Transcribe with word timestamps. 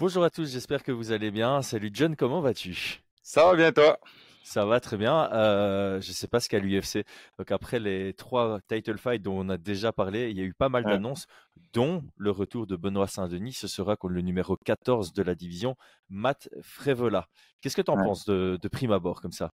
Bonjour 0.00 0.24
à 0.24 0.30
tous, 0.30 0.50
j'espère 0.50 0.82
que 0.82 0.92
vous 0.92 1.12
allez 1.12 1.30
bien. 1.30 1.60
Salut 1.60 1.90
John, 1.92 2.16
comment 2.16 2.40
vas-tu? 2.40 3.02
Ça 3.20 3.44
va 3.44 3.54
bien 3.54 3.70
toi? 3.70 3.98
Ça 4.42 4.64
va 4.64 4.80
très 4.80 4.96
bien. 4.96 5.30
Euh, 5.34 6.00
je 6.00 6.08
ne 6.08 6.14
sais 6.14 6.26
pas 6.26 6.40
ce 6.40 6.48
qu'a 6.48 6.58
l'UFC. 6.58 7.04
Donc 7.38 7.52
après 7.52 7.78
les 7.78 8.14
trois 8.14 8.60
title 8.66 8.96
fights 8.96 9.20
dont 9.20 9.38
on 9.38 9.50
a 9.50 9.58
déjà 9.58 9.92
parlé, 9.92 10.30
il 10.30 10.38
y 10.38 10.40
a 10.40 10.44
eu 10.44 10.54
pas 10.54 10.70
mal 10.70 10.84
d'annonces, 10.84 11.26
dont 11.74 12.02
le 12.16 12.30
retour 12.30 12.66
de 12.66 12.76
Benoît 12.76 13.08
Saint-Denis. 13.08 13.52
Ce 13.52 13.68
sera 13.68 13.96
contre 13.96 14.14
le 14.14 14.22
numéro 14.22 14.56
14 14.56 15.12
de 15.12 15.22
la 15.22 15.34
division, 15.34 15.76
Matt 16.08 16.48
Frevola. 16.62 17.26
Qu'est-ce 17.60 17.76
que 17.76 17.82
tu 17.82 17.90
en 17.90 18.02
penses 18.02 18.24
de, 18.24 18.58
prime 18.72 18.92
abord 18.92 19.20
comme 19.20 19.32
ça? 19.32 19.50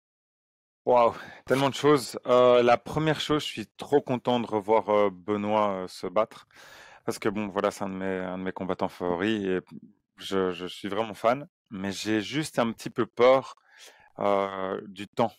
Waouh, 0.85 1.13
tellement 1.45 1.69
de 1.69 1.75
choses. 1.75 2.19
Euh, 2.27 2.61
la 2.63 2.75
première 2.75 3.21
chose, 3.21 3.43
je 3.43 3.47
suis 3.47 3.67
trop 3.77 4.01
content 4.01 4.41
de 4.41 4.45
revoir 4.45 4.89
euh, 4.89 5.09
Benoît 5.09 5.85
se 5.87 6.05
battre 6.05 6.49
parce 7.05 7.17
que 7.17 7.29
bon, 7.29 7.47
voilà, 7.47 7.71
c'est 7.71 7.85
un 7.85 7.89
de 7.89 7.95
mes, 7.95 8.05
un 8.05 8.37
de 8.37 8.43
mes 8.43 8.51
combattants 8.51 8.89
favoris 8.89 9.45
et 9.45 9.59
je, 10.23 10.51
je 10.51 10.65
suis 10.65 10.87
vraiment 10.87 11.13
fan, 11.13 11.47
mais 11.69 11.91
j'ai 11.91 12.21
juste 12.21 12.59
un 12.59 12.71
petit 12.71 12.89
peu 12.89 13.05
peur 13.05 13.55
euh, 14.19 14.79
du 14.87 15.07
temps. 15.07 15.33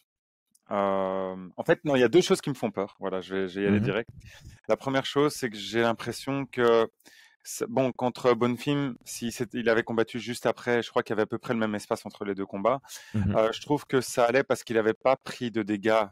Euh, 0.70 1.36
en 1.56 1.64
fait, 1.64 1.84
non, 1.84 1.94
il 1.94 2.00
y 2.00 2.04
a 2.04 2.08
deux 2.08 2.22
choses 2.22 2.40
qui 2.40 2.50
me 2.50 2.54
font 2.54 2.70
peur. 2.70 2.96
Voilà, 2.98 3.20
je 3.20 3.36
vais, 3.36 3.62
y 3.62 3.66
aller 3.66 3.78
mmh 3.78 3.82
direct. 3.84 4.10
La 4.68 4.76
première 4.76 5.06
chose, 5.06 5.34
c'est 5.34 5.50
que 5.50 5.56
j'ai 5.56 5.82
l'impression 5.82 6.46
que 6.46 6.88
bon, 7.68 7.92
contre 7.92 8.32
Bonfim, 8.34 8.96
si 9.04 9.28
il 9.52 9.68
avait 9.68 9.82
combattu 9.82 10.18
juste 10.18 10.46
après, 10.46 10.82
je 10.82 10.88
crois 10.88 11.02
qu'il 11.02 11.12
y 11.12 11.14
avait 11.14 11.22
à 11.22 11.26
peu 11.26 11.38
près 11.38 11.52
le 11.52 11.60
même 11.60 11.74
espace 11.74 12.04
entre 12.06 12.24
les 12.24 12.34
deux 12.34 12.46
combats. 12.46 12.80
Mmh 13.12 13.36
euh, 13.36 13.52
je 13.52 13.60
trouve 13.60 13.86
que 13.86 14.00
ça 14.00 14.24
allait 14.24 14.42
parce 14.42 14.64
qu'il 14.64 14.76
n'avait 14.76 14.94
pas 14.94 15.16
pris 15.16 15.50
de 15.50 15.62
dégâts, 15.62 16.04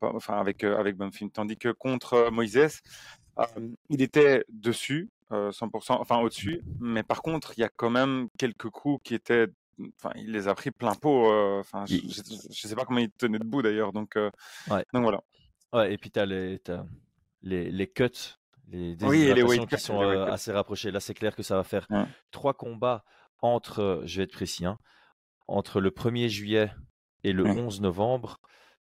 enfin 0.00 0.38
avec 0.38 0.64
avec 0.64 0.96
Bonfim, 0.96 1.28
tandis 1.28 1.56
que 1.56 1.70
contre 1.70 2.30
Moïse, 2.30 2.80
il 3.90 4.00
était 4.00 4.44
dessus, 4.48 5.10
100%, 5.30 5.92
enfin 5.92 6.18
au-dessus. 6.18 6.62
Mais 6.80 7.02
par 7.02 7.22
contre, 7.22 7.52
il 7.56 7.60
y 7.60 7.64
a 7.64 7.68
quand 7.68 7.90
même 7.90 8.28
quelques 8.38 8.70
coups 8.70 9.02
qui 9.04 9.14
étaient, 9.14 9.46
enfin, 9.98 10.12
il 10.16 10.32
les 10.32 10.48
a 10.48 10.54
pris 10.54 10.70
plein 10.70 10.94
pot. 10.94 11.30
Enfin, 11.60 11.84
je, 11.86 11.96
ne 11.96 12.52
sais 12.52 12.74
pas 12.74 12.84
comment 12.84 13.00
il 13.00 13.10
tenait 13.12 13.38
debout 13.38 13.62
d'ailleurs. 13.62 13.92
Donc, 13.92 14.14
ouais. 14.16 14.84
donc 14.92 15.02
voilà. 15.02 15.22
Ouais, 15.72 15.92
et 15.92 15.98
puis 15.98 16.10
tu 16.10 16.18
as 16.18 16.26
les, 16.26 16.60
les, 17.42 17.70
les 17.70 17.86
cuts, 17.86 18.08
les 18.68 18.96
oui, 19.02 19.32
les 19.34 19.66
qui 19.66 19.78
sont 19.78 20.00
assez 20.00 20.52
rapprochés. 20.52 20.90
Là, 20.90 21.00
c'est 21.00 21.14
clair 21.14 21.34
que 21.34 21.42
ça 21.42 21.56
va 21.56 21.64
faire 21.64 21.86
trois 22.30 22.54
combats 22.54 23.04
entre, 23.40 24.02
je 24.04 24.18
vais 24.18 24.24
être 24.24 24.32
précis, 24.32 24.66
hein, 24.66 24.78
entre 25.48 25.80
le 25.80 25.90
1er 25.90 26.28
juillet 26.28 26.70
et 27.24 27.32
le 27.32 27.44
11 27.46 27.80
novembre. 27.80 28.40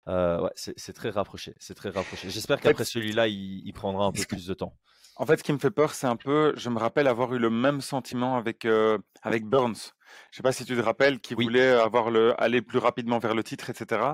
ouais, 0.07 0.51
c'est 0.55 0.93
très 0.93 1.11
rapproché. 1.11 1.55
C'est 1.59 1.75
très 1.75 1.91
rapproché. 1.91 2.31
J'espère 2.31 2.61
qu'après 2.61 2.85
celui-là, 2.85 3.29
il, 3.29 3.73
prendra 3.73 4.07
un 4.07 4.13
peu 4.13 4.25
plus 4.25 4.47
de 4.47 4.55
temps. 4.55 4.77
En 5.21 5.27
fait, 5.27 5.39
ce 5.39 5.43
qui 5.43 5.53
me 5.53 5.59
fait 5.59 5.73
peur, 5.73 5.95
c'est 5.95 6.07
un 6.07 6.15
peu, 6.15 6.55
je 6.57 6.71
me 6.71 6.79
rappelle 6.79 7.09
avoir 7.09 7.35
eu 7.35 7.41
le 7.41 7.51
même 7.51 7.81
sentiment 7.81 8.37
avec 8.37 8.65
euh, 8.65 8.99
avec 9.23 9.45
Burns. 9.45 9.93
Je 10.31 10.37
sais 10.37 10.43
pas 10.45 10.53
si 10.53 10.65
tu 10.65 10.77
te 10.77 10.81
rappelles, 10.81 11.19
qui 11.19 11.35
voulait 11.35 11.71
avoir 11.73 12.11
le 12.11 12.41
aller 12.41 12.63
plus 12.63 12.79
rapidement 12.79 13.19
vers 13.19 13.35
le 13.35 13.43
titre, 13.43 13.69
etc. 13.69 14.13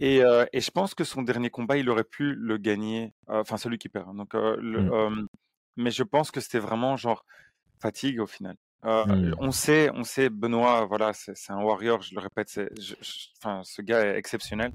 Et, 0.00 0.24
euh, 0.24 0.46
et 0.54 0.60
je 0.60 0.70
pense 0.70 0.94
que 0.94 1.04
son 1.04 1.20
dernier 1.22 1.50
combat, 1.50 1.76
il 1.76 1.90
aurait 1.90 2.02
pu 2.02 2.34
le 2.34 2.56
gagner, 2.56 3.12
euh, 3.28 3.42
enfin 3.42 3.58
celui 3.58 3.76
qui 3.76 3.90
perd. 3.90 4.16
Donc, 4.16 4.32
mmh. 4.32 5.26
mais 5.76 5.90
je 5.90 6.02
pense 6.02 6.30
que 6.30 6.40
c'était 6.40 6.58
vraiment 6.58 6.96
genre 6.96 7.26
fatigue 7.78 8.18
au 8.18 8.26
final. 8.26 8.56
Mmh. 8.84 9.34
On 9.38 9.50
sait, 9.50 9.90
on 9.94 10.02
sait, 10.02 10.30
Benoît, 10.30 10.86
voilà, 10.86 11.12
c'est 11.12 11.50
un 11.50 11.62
warrior. 11.62 12.00
Je 12.00 12.14
le 12.14 12.20
répète, 12.20 12.48
c'est, 12.48 12.70
enfin, 13.38 13.60
ce 13.64 13.82
gars 13.82 14.00
est 14.06 14.16
exceptionnel. 14.16 14.72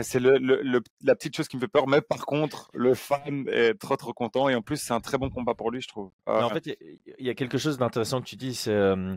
C'est 0.00 0.20
le, 0.20 0.36
le, 0.38 0.82
la 1.02 1.14
petite 1.14 1.34
chose 1.36 1.48
qui 1.48 1.56
me 1.56 1.60
fait 1.60 1.68
peur, 1.68 1.88
mais 1.88 2.02
par 2.02 2.26
contre, 2.26 2.70
le 2.74 2.94
fan 2.94 3.46
est 3.48 3.74
trop 3.74 3.96
trop 3.96 4.12
content 4.12 4.48
et 4.48 4.54
en 4.54 4.60
plus 4.60 4.76
c'est 4.76 4.92
un 4.92 5.00
très 5.00 5.16
bon 5.16 5.30
combat 5.30 5.54
pour 5.54 5.70
lui, 5.70 5.80
je 5.80 5.88
trouve. 5.88 6.10
en 6.26 6.48
fait, 6.50 6.66
il 6.66 7.26
y, 7.26 7.30
a 7.30 7.34
quelque 7.34 7.56
chose 7.56 7.78
d'intéressant 7.78 8.20
que 8.20 8.26
tu 8.26 8.36
dis, 8.36 8.54
c'est 8.54 8.72
euh, 8.72 9.16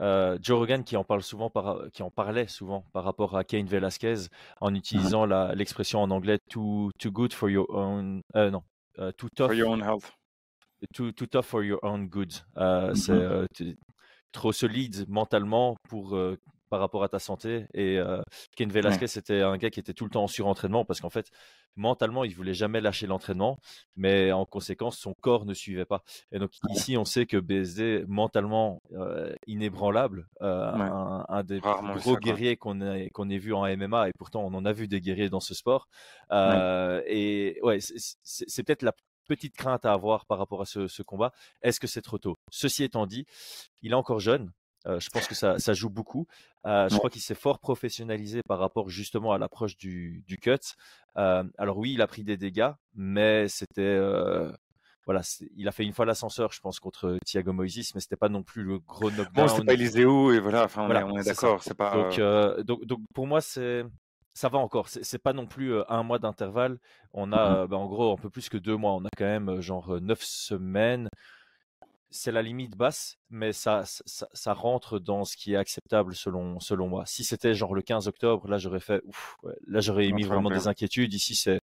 euh, 0.00 0.38
Joe 0.40 0.58
Rogan 0.58 0.82
qui 0.82 0.96
en 0.96 1.04
parle 1.04 1.22
souvent, 1.22 1.50
par, 1.50 1.90
qui 1.92 2.02
en 2.02 2.10
parlait 2.10 2.46
souvent 2.46 2.86
par 2.92 3.04
rapport 3.04 3.36
à 3.36 3.44
Cain 3.44 3.64
Velasquez 3.66 4.28
en 4.60 4.70
mmh 4.70 4.76
utilisant 4.76 5.26
l'expression 5.54 6.02
en 6.02 6.10
anglais 6.10 6.38
too 6.50 6.90
too 6.98 7.10
good 7.10 7.32
for 7.32 7.50
your 7.50 7.66
own, 7.70 8.22
euh, 8.34 8.50
non, 8.50 8.62
too 9.18 9.28
tough 9.34 9.48
for 9.48 9.54
your 9.54 9.70
own 9.70 9.82
health, 9.82 10.10
too, 10.94 11.12
too 11.12 11.26
tough 11.26 11.46
for 11.46 11.62
your 11.62 11.80
own 11.82 12.06
good. 12.06 12.32
Mmh 12.56 12.94
c'est 12.94 13.76
trop 14.32 14.52
solide 14.52 15.04
mentalement 15.08 15.76
pour 15.88 16.18
par 16.74 16.80
rapport 16.80 17.04
à 17.04 17.08
ta 17.08 17.20
santé. 17.20 17.66
Et 17.72 18.00
euh, 18.00 18.20
Ken 18.56 18.68
Velasquez, 18.68 19.06
c'était 19.06 19.42
un 19.42 19.56
gars 19.58 19.70
qui 19.70 19.78
était 19.78 19.92
tout 19.92 20.02
le 20.06 20.10
temps 20.10 20.24
en 20.24 20.26
surentraînement 20.26 20.84
parce 20.84 21.00
qu'en 21.00 21.08
fait, 21.08 21.30
mentalement, 21.76 22.24
il 22.24 22.34
voulait 22.34 22.52
jamais 22.52 22.80
lâcher 22.80 23.06
l'entraînement, 23.06 23.60
mais 23.94 24.32
en 24.32 24.44
conséquence, 24.44 24.98
son 24.98 25.14
corps 25.20 25.46
ne 25.46 25.54
suivait 25.54 25.84
pas. 25.84 26.02
Et 26.32 26.40
donc 26.40 26.50
ici, 26.70 26.96
on 26.96 27.04
sait 27.04 27.26
que 27.26 27.36
BSD, 27.36 28.06
mentalement 28.08 28.82
euh, 28.92 29.32
inébranlable, 29.46 30.26
euh, 30.42 30.72
un, 31.28 31.44
des 31.44 31.60
gros 31.60 32.16
guerriers 32.16 32.56
qu'on 32.56 32.80
ait, 32.80 33.08
qu'on 33.10 33.30
ait 33.30 33.38
vu 33.38 33.54
en 33.54 33.64
MMA, 33.76 34.08
et 34.08 34.12
pourtant 34.18 34.42
on 34.42 34.52
en 34.54 34.64
a 34.64 34.72
vu 34.72 34.88
des 34.88 35.00
guerriers 35.00 35.30
dans 35.30 35.38
ce 35.38 35.54
sport. 35.54 35.86
Et 36.32 37.60
ouais, 37.62 37.78
c'est 37.80 38.64
peut-être 38.64 38.82
la 38.82 38.94
petite 39.28 39.54
crainte 39.54 39.86
à 39.86 39.92
avoir 39.92 40.26
par 40.26 40.38
rapport 40.38 40.60
à 40.60 40.66
ce, 40.66 40.88
ce 40.88 41.04
combat. 41.04 41.30
Est-ce 41.62 41.78
que 41.78 41.86
c'est 41.86 42.02
trop 42.02 42.18
tôt? 42.18 42.34
Ceci 42.50 42.82
étant 42.82 43.06
dit, 43.06 43.26
il 43.82 43.92
est 43.92 43.94
encore 43.94 44.18
jeune. 44.18 44.50
Euh, 44.86 45.00
je 45.00 45.08
pense 45.10 45.26
que 45.26 45.34
ça, 45.34 45.58
ça 45.58 45.72
joue 45.72 45.90
beaucoup. 45.90 46.26
Euh, 46.66 46.88
je 46.88 46.96
crois 46.96 47.10
qu'il 47.10 47.22
s'est 47.22 47.34
fort 47.34 47.58
professionnalisé 47.58 48.42
par 48.46 48.58
rapport 48.58 48.88
justement 48.90 49.32
à 49.32 49.38
l'approche 49.38 49.76
du, 49.76 50.22
du 50.26 50.36
cut. 50.36 50.58
Euh, 51.16 51.44
alors 51.58 51.78
oui, 51.78 51.92
il 51.94 52.02
a 52.02 52.06
pris 52.06 52.24
des 52.24 52.36
dégâts, 52.36 52.70
mais 52.94 53.48
c'était 53.48 53.98
voilà, 55.06 55.20
il 55.54 55.68
a 55.68 55.72
fait 55.72 55.84
une 55.84 55.92
fois 55.92 56.06
l'ascenseur, 56.06 56.50
je 56.52 56.60
pense, 56.60 56.80
contre 56.80 57.18
Thiago 57.26 57.52
Moises, 57.52 57.92
mais 57.94 58.00
c'était 58.00 58.16
pas 58.16 58.30
non 58.30 58.42
plus 58.42 58.62
le 58.62 58.78
gros 58.78 59.10
knockdown. 59.10 59.46
Bon, 59.46 59.48
c'était 59.48 59.66
pas 59.66 59.74
Eliseo 59.74 60.32
et 60.32 60.40
voilà, 60.40 60.64
enfin, 60.64 60.88
on 60.88 61.18
est, 61.18 61.24
d'accord, 61.24 61.62
c'est 61.62 61.74
pas. 61.74 61.94
Donc, 61.94 62.64
donc, 62.64 62.86
donc, 62.86 63.00
pour 63.12 63.26
moi, 63.26 63.42
c'est 63.42 63.84
ça 64.32 64.48
va 64.48 64.58
encore. 64.58 64.88
C'est 64.88 65.22
pas 65.22 65.34
non 65.34 65.46
plus 65.46 65.74
un 65.88 66.02
mois 66.02 66.18
d'intervalle. 66.18 66.78
On 67.12 67.32
a, 67.32 67.64
mmh 67.64 67.68
bah, 67.68 67.76
en 67.76 67.86
gros, 67.86 68.14
un 68.14 68.16
peu 68.16 68.30
plus 68.30 68.48
que 68.48 68.56
deux 68.56 68.76
mois. 68.76 68.92
On 68.94 69.04
a 69.04 69.10
quand 69.14 69.26
même 69.26 69.60
genre 69.60 70.00
neuf 70.00 70.22
semaines 70.22 71.10
c'est 72.14 72.30
la 72.30 72.42
limite 72.42 72.76
basse, 72.76 73.18
mais 73.28 73.52
ça, 73.52 73.82
ça, 73.84 74.52
rentre 74.52 75.00
dans 75.00 75.24
ce 75.24 75.36
qui 75.36 75.54
est 75.54 75.56
acceptable 75.56 76.14
selon, 76.14 76.60
selon 76.60 76.86
moi. 76.88 77.04
Si 77.06 77.24
c'était 77.24 77.54
genre 77.54 77.74
le 77.74 77.82
15 77.82 78.06
octobre, 78.06 78.46
là 78.48 78.56
j'aurais 78.56 78.78
fait, 78.78 79.02
ouf, 79.04 79.36
là 79.66 79.80
j'aurais 79.80 80.06
émis 80.06 80.22
vraiment 80.22 80.48
des 80.48 80.68
inquiétudes. 80.68 81.12
Ici 81.12 81.34
c'est 81.34 81.60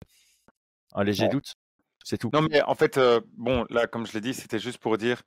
un 0.92 1.04
léger 1.04 1.28
doute, 1.28 1.54
c'est 2.04 2.18
tout. 2.18 2.30
Non 2.34 2.42
mais 2.42 2.60
en 2.62 2.74
fait, 2.74 2.98
euh, 2.98 3.20
bon 3.32 3.64
là 3.70 3.86
comme 3.86 4.06
je 4.06 4.12
l'ai 4.12 4.20
dit, 4.20 4.34
c'était 4.34 4.58
juste 4.58 4.76
pour 4.76 4.98
dire, 4.98 5.22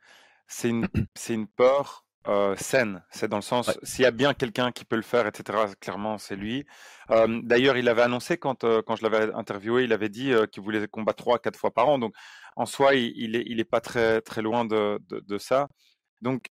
c'est 0.47 0.69
une, 0.69 0.88
c'est 1.16 1.34
une 1.34 1.47
peur 1.47 2.05
euh, 2.28 2.56
saine. 2.58 3.03
C'est 3.09 3.28
dans 3.28 3.38
le 3.38 3.41
sens, 3.41 3.78
s'il 3.84 4.03
y 4.03 4.06
a 4.06 4.12
bien 4.12 4.34
quelqu'un 4.34 4.72
qui 4.72 4.86
peut 4.86 4.96
le 4.96 5.02
faire, 5.02 5.28
etc. 5.28 5.58
Clairement, 5.80 6.18
c'est 6.18 6.36
lui. 6.36 6.66
Euh, 7.12 7.41
d'ailleurs, 7.44 7.78
il 7.78 7.88
avait 7.90 8.02
annoncé 8.02 8.38
quand 8.38 8.66
quand 8.86 8.96
je 8.96 9.03
l'avais 9.03 9.34
interviewé, 9.34 9.84
il 9.84 9.94
avait 9.94 10.09
dit 10.09 10.34
qu'il 10.52 10.64
voulait 10.64 10.88
combattre 10.88 11.24
trois, 11.24 11.40
quatre 11.40 11.59
fois 11.59 11.72
par 11.72 11.88
an. 11.90 12.00
Donc 12.00 12.14
en 12.56 12.66
soi, 12.66 12.96
il, 12.96 13.14
il, 13.16 13.35
est, 13.35 13.44
il 13.47 13.59
est 13.59 13.66
pas 13.66 13.81
très, 13.81 14.22
très 14.22 14.41
loin 14.41 14.66
de, 14.66 15.00
de, 15.09 15.38
ça. 15.38 15.68
Donc, 16.22 16.47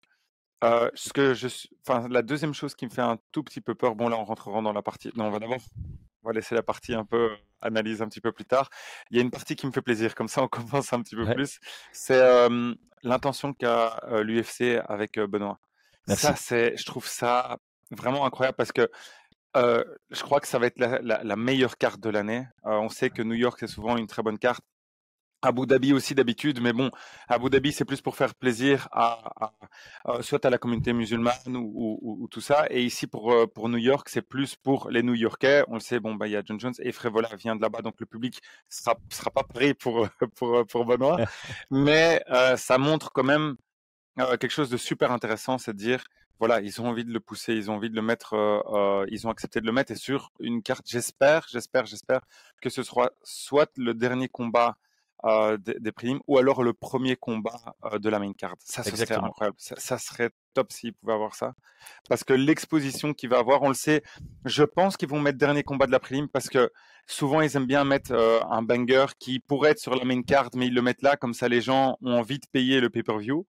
euh, 0.64 0.90
ce 0.94 1.12
que 1.12 1.34
je, 1.34 1.48
enfin, 1.86 2.08
la 2.08 2.22
deuxième 2.22 2.54
chose 2.54 2.74
qui 2.74 2.86
me 2.86 2.90
fait 2.90 3.02
un 3.02 3.18
tout 3.32 3.42
petit 3.42 3.60
peu 3.60 3.74
peur, 3.74 3.94
bon 3.94 4.08
là 4.08 4.18
on 4.18 4.24
rentrera 4.24 4.62
dans 4.62 4.72
la 4.72 4.82
partie, 4.82 5.10
non 5.16 5.26
on 5.26 5.30
va 5.30 5.38
d'abord, 5.38 5.60
on 6.22 6.28
va 6.28 6.32
laisser 6.32 6.54
la 6.54 6.62
partie 6.62 6.94
un 6.94 7.04
peu 7.04 7.30
analyse 7.60 8.02
un 8.02 8.08
petit 8.08 8.20
peu 8.20 8.32
plus 8.32 8.44
tard. 8.44 8.70
Il 9.10 9.16
y 9.16 9.20
a 9.20 9.22
une 9.22 9.30
partie 9.30 9.56
qui 9.56 9.66
me 9.66 9.72
fait 9.72 9.82
plaisir, 9.82 10.14
comme 10.14 10.28
ça 10.28 10.42
on 10.42 10.48
commence 10.48 10.92
un 10.92 11.02
petit 11.02 11.16
peu 11.16 11.26
plus. 11.32 11.58
C'est 11.92 12.20
euh, 12.20 12.74
l'intention 13.02 13.52
qu'a 13.52 14.00
euh, 14.08 14.22
l'UFC 14.22 14.80
avec 14.86 15.18
Benoît. 15.18 15.58
Ça 16.08 16.34
c'est, 16.34 16.76
je 16.76 16.84
trouve 16.84 17.06
ça 17.06 17.58
vraiment 17.92 18.26
incroyable 18.26 18.56
parce 18.56 18.72
que 18.72 18.90
je 19.54 20.22
crois 20.22 20.40
que 20.40 20.48
ça 20.48 20.58
va 20.58 20.66
être 20.66 20.78
la, 20.78 20.98
la, 21.00 21.22
la 21.22 21.36
meilleure 21.36 21.76
carte 21.76 22.00
de 22.00 22.08
l'année. 22.08 22.46
on 22.64 22.88
sait 22.88 23.10
que 23.10 23.22
New 23.22 23.34
York 23.34 23.58
c'est 23.60 23.66
souvent 23.68 23.96
une 23.96 24.06
très 24.06 24.22
bonne 24.22 24.38
carte. 24.38 24.64
Abu 25.42 25.66
Dhabi 25.66 25.92
aussi 25.92 26.14
d'habitude, 26.14 26.60
mais 26.60 26.72
bon, 26.72 26.90
Abu 27.28 27.50
Dhabi 27.50 27.72
c'est 27.72 27.84
plus 27.84 28.00
pour 28.00 28.16
faire 28.16 28.32
plaisir 28.34 28.88
à, 28.92 29.52
soit 30.20 30.44
à 30.46 30.50
la 30.50 30.58
communauté 30.58 30.92
musulmane 30.92 31.56
ou, 31.56 32.28
tout 32.30 32.40
ça, 32.40 32.66
et 32.70 32.84
ici 32.84 33.08
pour 33.08 33.32
euh, 33.32 33.46
pour 33.46 33.68
New 33.68 33.78
York 33.78 34.08
c'est 34.08 34.22
plus 34.22 34.54
pour 34.54 34.88
les 34.90 35.02
New-Yorkais. 35.02 35.64
On 35.66 35.74
le 35.74 35.80
sait, 35.80 35.98
bon 35.98 36.14
bah 36.14 36.28
il 36.28 36.30
y 36.30 36.36
a 36.36 36.42
John 36.44 36.60
Jones 36.60 36.74
et 36.78 36.92
Frévola 36.92 37.28
vient 37.36 37.56
de 37.56 37.60
là-bas, 37.60 37.82
donc 37.82 37.96
le 37.98 38.06
public 38.06 38.40
sera 38.68 38.96
sera 39.10 39.30
pas 39.30 39.42
prêt 39.42 39.74
pour 39.74 40.08
pour 40.36 40.64
pour 40.66 40.84
Benoît, 40.84 41.18
mais 41.70 42.22
euh, 42.30 42.56
ça 42.56 42.78
montre 42.78 43.12
quand 43.12 43.24
même 43.24 43.56
euh, 44.20 44.36
quelque 44.36 44.52
chose 44.52 44.70
de 44.70 44.76
super 44.76 45.10
intéressant, 45.10 45.58
c'est 45.58 45.72
de 45.72 45.78
dire 45.78 46.04
voilà, 46.38 46.60
ils 46.60 46.80
ont 46.80 46.88
envie 46.88 47.04
de 47.04 47.12
le 47.12 47.20
pousser, 47.20 47.54
ils 47.54 47.70
ont 47.70 47.74
envie 47.74 47.90
de 47.90 47.94
le 47.94 48.02
mettre, 48.02 48.34
ils 49.08 49.26
ont 49.28 49.30
accepté 49.30 49.60
de 49.60 49.66
le 49.66 49.70
mettre 49.70 49.92
et 49.92 49.96
sur 49.96 50.32
une 50.40 50.60
carte. 50.60 50.84
J'espère, 50.88 51.46
j'espère, 51.48 51.86
j'espère 51.86 52.20
que 52.60 52.68
ce 52.68 52.82
sera 52.82 53.10
soit 53.22 53.70
le 53.76 53.94
dernier 53.94 54.28
combat 54.28 54.76
euh, 55.24 55.56
des, 55.56 55.92
primes, 55.92 56.20
ou 56.26 56.38
alors 56.38 56.62
le 56.62 56.72
premier 56.72 57.14
combat 57.14 57.76
euh, 57.84 57.98
de 57.98 58.08
la 58.08 58.18
main 58.18 58.32
card. 58.32 58.56
Ça, 58.58 58.82
serait 58.82 59.14
incroyable. 59.14 59.56
Ça, 59.58 59.98
serait 59.98 60.30
top 60.52 60.72
s'il 60.72 60.94
pouvait 60.94 61.12
avoir 61.12 61.36
ça. 61.36 61.54
Parce 62.08 62.24
que 62.24 62.32
l'exposition 62.32 63.14
qu'il 63.14 63.28
va 63.28 63.38
avoir, 63.38 63.62
on 63.62 63.68
le 63.68 63.74
sait, 63.74 64.02
je 64.44 64.64
pense 64.64 64.96
qu'ils 64.96 65.08
vont 65.08 65.20
mettre 65.20 65.38
dernier 65.38 65.62
combat 65.62 65.86
de 65.86 65.92
la 65.92 66.00
prime 66.00 66.28
parce 66.28 66.48
que 66.48 66.72
souvent 67.06 67.40
ils 67.40 67.56
aiment 67.56 67.66
bien 67.66 67.84
mettre 67.84 68.12
un 68.50 68.62
banger 68.62 69.06
qui 69.18 69.40
pourrait 69.40 69.70
être 69.70 69.78
sur 69.78 69.94
la 69.94 70.04
main 70.04 70.22
card, 70.22 70.50
mais 70.54 70.66
ils 70.66 70.74
le 70.74 70.82
mettent 70.82 71.02
là, 71.02 71.16
comme 71.16 71.34
ça 71.34 71.48
les 71.48 71.60
gens 71.60 71.96
ont 72.02 72.14
envie 72.14 72.38
de 72.38 72.46
payer 72.50 72.80
le 72.80 72.90
pay-per-view. 72.90 73.46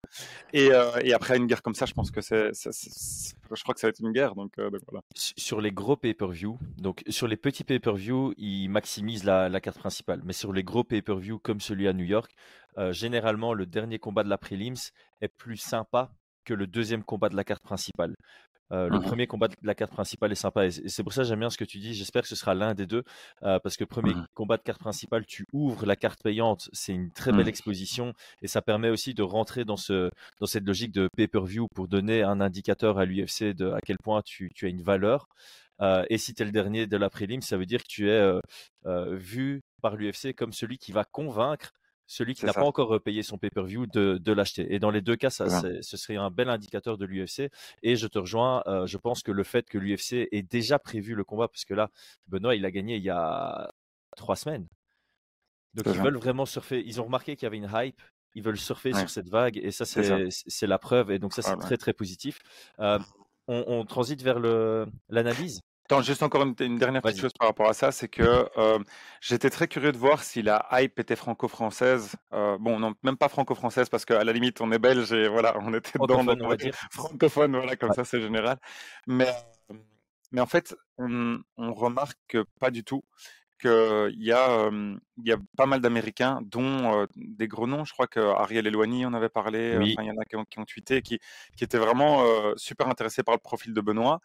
Et, 0.53 0.69
et, 1.03 1.13
après 1.13 1.38
une 1.38 1.47
guerre 1.47 1.61
comme 1.61 1.75
ça, 1.75 1.85
je 1.85 1.94
pense 1.94 2.11
que 2.11 2.21
je 2.21 3.63
crois 3.63 3.73
que 3.73 3.79
ça 3.79 3.88
va 3.88 3.89
être 3.89 4.01
une 4.01 4.11
guerre. 4.11 4.35
Donc, 4.35 4.53
voilà. 4.57 5.01
Sur 5.15 5.61
les 5.61 5.71
gros 5.71 5.95
pay-per-view, 5.95 6.57
donc 6.77 7.03
sur 7.07 7.27
les 7.27 7.38
petits 7.38 7.63
pay-per-view, 7.63 8.33
ils 8.38 8.69
maximisent 8.69 9.23
la, 9.23 9.50
la, 9.50 9.61
carte 9.61 9.79
principale, 9.79 10.21
mais 10.23 10.33
sur 10.33 10.53
les 10.53 10.63
gros 10.63 10.83
pay-per-view 10.83 11.39
comme 11.39 11.61
celui 11.61 11.88
à 11.88 11.94
New 11.94 12.05
York, 12.05 12.31
généralement 12.91 13.53
le 13.53 13.65
dernier 13.65 14.00
combat 14.00 14.23
de 14.23 14.29
la 14.29 14.38
prelims 14.38 14.91
est 15.21 15.27
plus 15.27 15.57
sympa 15.57 16.11
que 16.44 16.53
le 16.53 16.67
deuxième 16.67 17.03
combat 17.03 17.29
de 17.29 17.35
la 17.35 17.44
carte 17.44 17.63
principale. 17.63 18.15
Le 18.71 18.89
mmh 18.89 19.01
premier 19.04 19.27
combat 19.27 19.48
de 19.48 19.56
la 19.62 19.75
carte 19.75 19.92
principale 19.92 20.31
est 20.31 20.36
sympa 20.36 20.65
et 20.65 20.71
c'est 20.71 21.04
pour 21.04 21.13
ça 21.13 21.21
que 21.21 21.27
j'aime 21.27 21.39
bien 21.39 21.50
ce 21.50 21.57
que 21.57 21.63
tu 21.63 21.77
dis. 21.77 21.94
J'espère 21.94 22.24
que 22.24 22.27
ce 22.27 22.36
sera 22.36 22.56
l'un 22.56 22.74
des 22.74 22.86
deux 22.86 23.04
parce 23.42 23.77
que 23.77 23.83
premier 23.83 24.13
mmh 24.13 24.25
combat 24.33 24.57
de 24.57 24.63
carte 24.63 24.80
principale, 24.80 25.25
tu 25.25 25.45
ouvres 25.54 25.86
la 25.86 25.95
carte 25.95 26.24
payante, 26.24 26.69
c'est 26.74 26.94
une 26.94 27.12
très 27.12 27.31
belle 27.31 27.45
mmh. 27.45 27.50
exposition 27.50 28.13
et 28.42 28.48
ça 28.48 28.62
permet 28.62 28.89
aussi 28.89 29.13
de 29.13 29.21
rentrer 29.21 29.65
dans, 29.65 29.77
ce, 29.77 30.10
dans 30.39 30.48
cette 30.48 30.65
logique 30.65 30.92
de 30.92 31.07
pay-per-view 31.15 31.68
pour 31.75 31.88
donner 31.88 32.24
un 32.24 32.42
indicateur 32.42 32.98
à 32.98 33.06
l'UFC 33.06 33.54
de 33.54 33.71
à 33.71 33.80
quel 33.86 33.98
point 33.98 34.21
tu, 34.24 34.50
tu 34.56 34.65
as 34.65 34.69
une 34.69 34.81
valeur. 34.81 35.27
et 36.10 36.18
si 36.18 36.33
tu 36.33 36.42
es 36.42 36.45
le 36.45 36.51
dernier 36.51 36.88
de 36.88 36.98
la 36.98 37.10
prélim, 37.10 37.42
ça 37.42 37.57
veut 37.57 37.65
dire 37.65 37.83
que 37.83 37.89
tu 37.89 38.10
es 38.10 38.39
vu 39.12 39.62
par 39.81 39.95
l'UFC 39.95 40.33
comme 40.36 40.54
celui 40.54 40.77
qui 40.77 40.92
va 40.92 41.04
convaincre 41.04 41.71
celui 42.07 42.33
qui 42.33 42.45
n'a 42.45 42.53
pas 42.53 42.63
encore 42.63 43.01
payé 43.01 43.23
son 43.23 43.38
pay-per-view 43.38 43.88
de, 43.88 44.31
l'acheter. 44.31 44.73
Et 44.73 44.79
dans 44.79 44.91
les 44.91 45.01
deux 45.01 45.15
cas, 45.15 45.29
ça, 45.29 45.47
ce 45.81 45.97
serait 45.97 46.15
un 46.15 46.29
bel 46.29 46.50
indicateur 46.50 46.97
de 46.97 47.05
l'UFC. 47.05 47.50
Et 47.81 47.95
je 47.95 48.07
te 48.07 48.19
rejoins, 48.19 48.63
euh, 48.67 48.85
je 48.85 48.97
pense 48.97 49.23
que 49.23 49.31
le 49.31 49.44
fait 49.44 49.67
que 49.69 49.77
l'UFC 49.77 50.27
ait 50.31 50.44
déjà 50.44 50.79
prévu 50.79 51.15
le 51.15 51.23
combat, 51.23 51.47
parce 51.47 51.65
que 51.65 51.73
là, 51.73 51.89
Benoît, 52.27 52.55
il 52.55 52.65
a 52.65 52.71
gagné 52.71 52.97
il 52.97 53.03
y 53.03 53.09
a 53.09 53.71
trois 54.15 54.35
semaines. 54.35 54.67
Donc 55.73 55.88
ils 55.88 56.01
veulent 56.01 56.17
vraiment 56.17 56.45
surfer. 56.45 56.83
Ils 56.85 57.01
ont 57.01 57.05
remarqué 57.05 57.35
qu'il 57.35 57.45
y 57.45 57.47
avait 57.47 57.57
une 57.57 57.69
hype. 57.73 58.00
Ils 58.35 58.44
veulent 58.44 58.57
surfer 58.57 58.94
sur 58.94 59.09
cette 59.09 59.29
vague. 59.29 59.57
Et 59.57 59.71
ça, 59.71 59.85
c'est 59.85 60.67
la 60.67 60.79
preuve. 60.79 61.11
Et 61.11 61.19
donc 61.19 61.33
ça, 61.33 61.41
c'est 61.41 61.57
très, 61.57 61.77
très 61.77 61.94
positif. 61.94 62.39
Euh, 62.79 63.00
on, 63.47 63.63
on, 63.67 63.85
transite 63.85 64.21
vers 64.21 64.39
l'analyse. 65.09 65.61
Attends, 65.85 66.01
juste 66.01 66.24
encore 66.24 66.44
une, 66.44 66.77
dernière 66.77 67.01
petite 67.01 67.19
chose 67.19 67.33
par 67.38 67.50
rapport 67.50 67.68
à 67.68 67.74
ça, 67.74 67.91
c'est 67.91 68.07
que 68.07 68.50
euh, 68.57 68.80
j'étais 69.19 69.50
très 69.50 69.68
curieux 69.68 69.91
de 69.91 69.97
voir 69.97 70.24
si 70.24 70.41
la 70.41 70.65
hype 70.71 70.97
était 70.97 71.18
franco-française. 71.18 72.15
Euh, 72.31 72.57
bon, 72.57 72.80
non, 72.80 72.94
même 73.03 73.18
pas 73.18 73.27
franco-française 73.27 73.89
parce 73.89 74.06
qu'à 74.06 74.24
la 74.24 74.31
limite 74.31 74.62
on 74.62 74.71
est 74.71 74.80
belge 74.80 75.12
et 75.12 75.27
voilà, 75.27 75.57
on 75.62 75.74
était 75.74 76.00
dans 76.00 76.25
on 76.25 76.47
va 76.47 76.56
dire. 76.56 76.74
francophone, 76.89 77.57
voilà, 77.57 77.75
comme 77.75 77.91
ça 77.91 78.06
c'est 78.06 78.21
général. 78.21 78.59
Mais, 79.07 79.27
mais 80.31 80.39
en 80.39 80.45
fait, 80.45 80.74
on, 80.97 81.44
remarque 81.57 82.18
que 82.29 82.45
pas 82.62 82.71
du 82.71 82.86
tout 82.86 83.03
qu'il 83.59 84.24
y, 84.24 84.31
a, 84.31 84.69
il 84.71 85.27
y 85.27 85.33
a 85.33 85.38
pas 85.57 85.65
mal 85.65 85.81
d'Américains, 85.81 86.39
dont 86.44 87.07
des 87.15 87.50
gros 87.50 87.68
noms. 87.68 87.83
Je 87.83 87.91
crois 87.91 88.07
que 88.07 88.19
Ariel 88.19 88.68
Eloigny 88.68 89.06
en 89.06 89.13
avait 89.13 89.29
parlé. 89.29 89.77
il 89.81 90.06
y 90.06 90.12
en 90.12 90.18
a 90.18 90.24
qui 90.24 90.38
ont, 90.38 90.45
qui 90.45 90.59
ont 90.59 90.65
tweeté, 90.65 91.01
qui, 91.01 91.19
qui 91.57 91.63
étaient 91.65 91.77
vraiment 91.77 92.24
super 92.56 92.88
intéressés 92.88 93.24
par 93.24 93.36
le 93.36 93.39
profil 93.39 93.74
de 93.74 93.81
Benoît. 93.81 94.21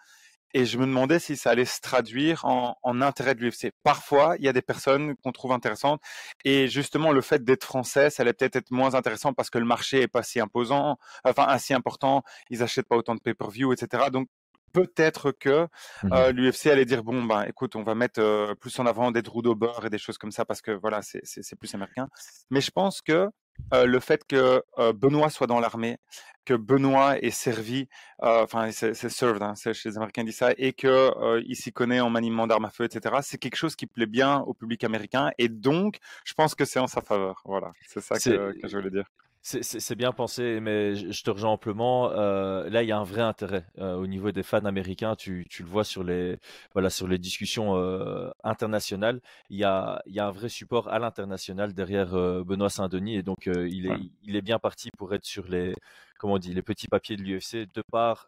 Et 0.55 0.65
je 0.65 0.79
me 0.79 0.87
demandais 0.87 1.19
si 1.19 1.37
ça 1.37 1.51
allait 1.51 1.65
se 1.65 1.81
traduire 1.81 2.45
en, 2.45 2.77
en 2.83 3.01
intérêt 3.03 3.35
de 3.35 3.41
l'UFC. 3.41 3.73
Parfois, 3.83 4.37
il 4.39 4.45
y 4.45 4.49
a 4.49 4.53
des 4.53 4.63
personnes 4.63 5.15
qu'on 5.17 5.33
trouve 5.33 5.53
intéressantes. 5.53 6.01
Et 6.45 6.69
justement, 6.69 7.13
le 7.13 7.21
fait 7.21 7.45
d'être 7.45 7.65
français, 7.65 8.11
ça 8.11 8.23
allait 8.23 8.33
peut-être 8.33 8.57
être 8.57 8.71
moins 8.71 8.95
intéressant 8.95 9.33
parce 9.33 9.51
que 9.51 9.59
le 9.59 9.65
marché 9.65 10.03
est 10.03 10.09
pas 10.09 10.23
si 10.23 10.41
imposant, 10.41 10.99
enfin, 11.25 11.45
assez 11.45 11.75
important. 11.75 12.23
Ils 12.51 12.63
achètent 12.63 12.89
pas 12.89 12.97
autant 12.97 13.15
de 13.15 13.21
pay-per-view, 13.21 13.73
etc. 13.73 14.05
Donc, 14.11 14.29
peut-être 14.73 15.33
que 15.33 15.67
mmh 16.03 16.13
euh, 16.13 16.33
l'UFC 16.33 16.67
allait 16.67 16.85
dire 16.85 17.03
bon 17.03 17.25
ben 17.25 17.43
écoute 17.45 17.77
on 17.77 17.83
va 17.83 17.95
mettre 17.95 18.21
euh, 18.21 18.55
plus 18.55 18.79
en 18.79 18.87
avant 18.87 19.11
des 19.11 19.23
trous 19.23 19.43
d'au 19.43 19.59
et 19.83 19.91
des 19.91 19.99
choses 19.99 20.19
comme 20.19 20.31
ça 20.31 20.45
parce 20.45 20.61
que 20.61 20.73
voilà 20.73 21.01
c'est 21.03 21.57
plus 21.57 21.75
américain 21.75 22.09
mais 22.51 22.61
je 22.61 22.71
pense 22.71 23.01
que 23.01 23.31
euh, 23.75 23.87
le 23.87 24.01
fait 24.01 24.25
que 24.27 24.63
euh, 24.79 24.93
Benoît 24.93 25.31
soit 25.31 25.47
dans 25.47 25.61
l'armée, 25.61 25.99
que 26.45 26.55
Benoît 26.55 27.19
est 27.19 27.31
servi, 27.31 27.89
euh, 28.23 28.43
enfin 28.43 28.71
c'est 28.71 28.95
served, 28.95 29.43
hein, 29.43 29.55
chez 29.55 29.89
les 29.91 29.97
Américains 29.97 30.25
dit 30.25 30.33
ça, 30.33 30.53
et 30.57 30.73
que 30.73 31.41
il 31.47 31.57
s'y 31.57 31.73
connaît 31.73 32.01
en 32.01 32.09
maniement 32.09 32.47
d'armes 32.47 32.65
à 32.65 32.71
feu, 32.71 32.85
etc. 32.85 33.17
C'est 33.23 33.39
quelque 33.39 33.57
chose 33.57 33.77
qui 33.77 33.87
plaît 33.87 34.07
bien 34.07 34.41
au 34.41 34.55
public 34.55 34.83
américain, 34.85 35.31
et 35.37 35.49
donc 35.49 35.99
je 36.25 36.33
pense 36.33 36.55
que 36.55 36.65
c'est 36.65 36.79
en 36.79 36.87
sa 36.87 37.03
faveur. 37.03 37.43
Voilà, 37.45 37.73
c'est 37.87 38.01
ça 38.01 38.19
que, 38.19 38.59
que 38.59 38.69
je 38.69 38.77
voulais 38.77 38.91
dire. 38.91 39.11
C'est 39.51 39.95
bien 39.95 40.13
pensé, 40.13 40.61
mais 40.61 40.95
je 40.95 41.25
te 41.25 41.31
rejoins 41.31 41.53
amplement. 41.53 42.11
Euh, 42.13 42.69
là, 42.69 42.83
il 42.83 42.89
y 42.89 42.93
a 42.93 42.99
un 42.99 43.05
vrai 43.05 43.23
intérêt 43.23 43.65
euh, 43.79 43.95
au 43.95 44.07
niveau 44.07 44.31
des 44.31 44.43
fans 44.43 44.67
américains. 44.67 45.17
Tu, 45.17 45.47
tu, 45.49 45.63
le 45.63 45.69
vois 45.71 45.85
sur 45.85 46.05
les, 46.05 46.37
voilà, 46.75 46.91
sur 46.91 47.09
les 47.09 47.17
discussions 47.17 47.77
euh, 47.77 48.29
internationales. 48.45 49.21
Il 49.49 49.57
y, 49.57 49.65
a, 49.65 50.03
il 50.05 50.15
y 50.15 50.21
a 50.21 50.27
un 50.27 50.33
vrai 50.33 50.51
support 50.51 50.89
à 50.89 50.99
l'international 50.99 51.73
derrière 51.73 52.11
Benoît 52.45 52.69
Saint-Denis. 52.69 53.17
Et 53.17 53.23
donc, 53.23 53.47
il, 53.47 53.87
est, 53.87 53.99
il 54.23 54.37
est 54.37 54.43
bien 54.43 54.59
parti 54.59 54.91
pour 54.99 55.15
être 55.15 55.25
sur 55.25 55.49
les, 55.49 55.75
comment 56.19 56.35
on 56.35 56.39
dit, 56.39 56.53
les 56.53 56.63
petits 56.63 56.89
papiers 56.89 57.17
de 57.17 57.23
l'UFC 57.23 57.67
de 57.75 57.83
par 57.91 58.27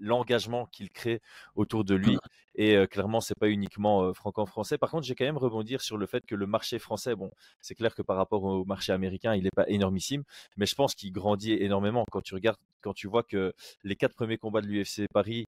l'engagement 0.00 0.66
qu'il 0.66 0.90
crée 0.90 1.20
autour 1.54 1.84
de 1.84 1.94
lui. 1.94 2.18
Et 2.56 2.76
clairement, 2.86 3.20
c'est 3.20 3.38
pas 3.38 3.48
uniquement 3.48 4.12
franco-français. 4.14 4.78
Par 4.78 4.90
contre, 4.90 5.04
j'ai 5.04 5.14
quand 5.14 5.24
même 5.24 5.36
rebondir 5.36 5.80
sur 5.80 5.96
le 5.96 6.06
fait 6.06 6.24
que 6.24 6.34
le 6.34 6.46
marché 6.46 6.78
français, 6.78 7.14
bon, 7.14 7.30
c'est 7.60 7.74
clair 7.74 7.94
que 7.94 8.02
par 8.02 8.16
rapport 8.16 8.44
au 8.44 8.64
marché 8.64 8.92
américain, 8.92 9.34
il 9.34 9.44
n'est 9.44 9.50
pas 9.50 9.68
énormissime, 9.68 10.22
mais 10.56 10.66
je 10.66 10.74
pense 10.74 10.94
qu'il 10.94 11.12
grandit 11.12 11.52
énormément 11.52 12.04
quand 12.10 12.22
tu 12.22 12.34
regardes, 12.34 12.58
quand 12.80 12.92
tu 12.92 13.08
vois 13.08 13.22
que 13.22 13.52
les 13.82 13.96
quatre 13.96 14.14
premiers 14.14 14.38
combats 14.38 14.60
de 14.60 14.66
l'UFC 14.66 15.08
Paris 15.12 15.44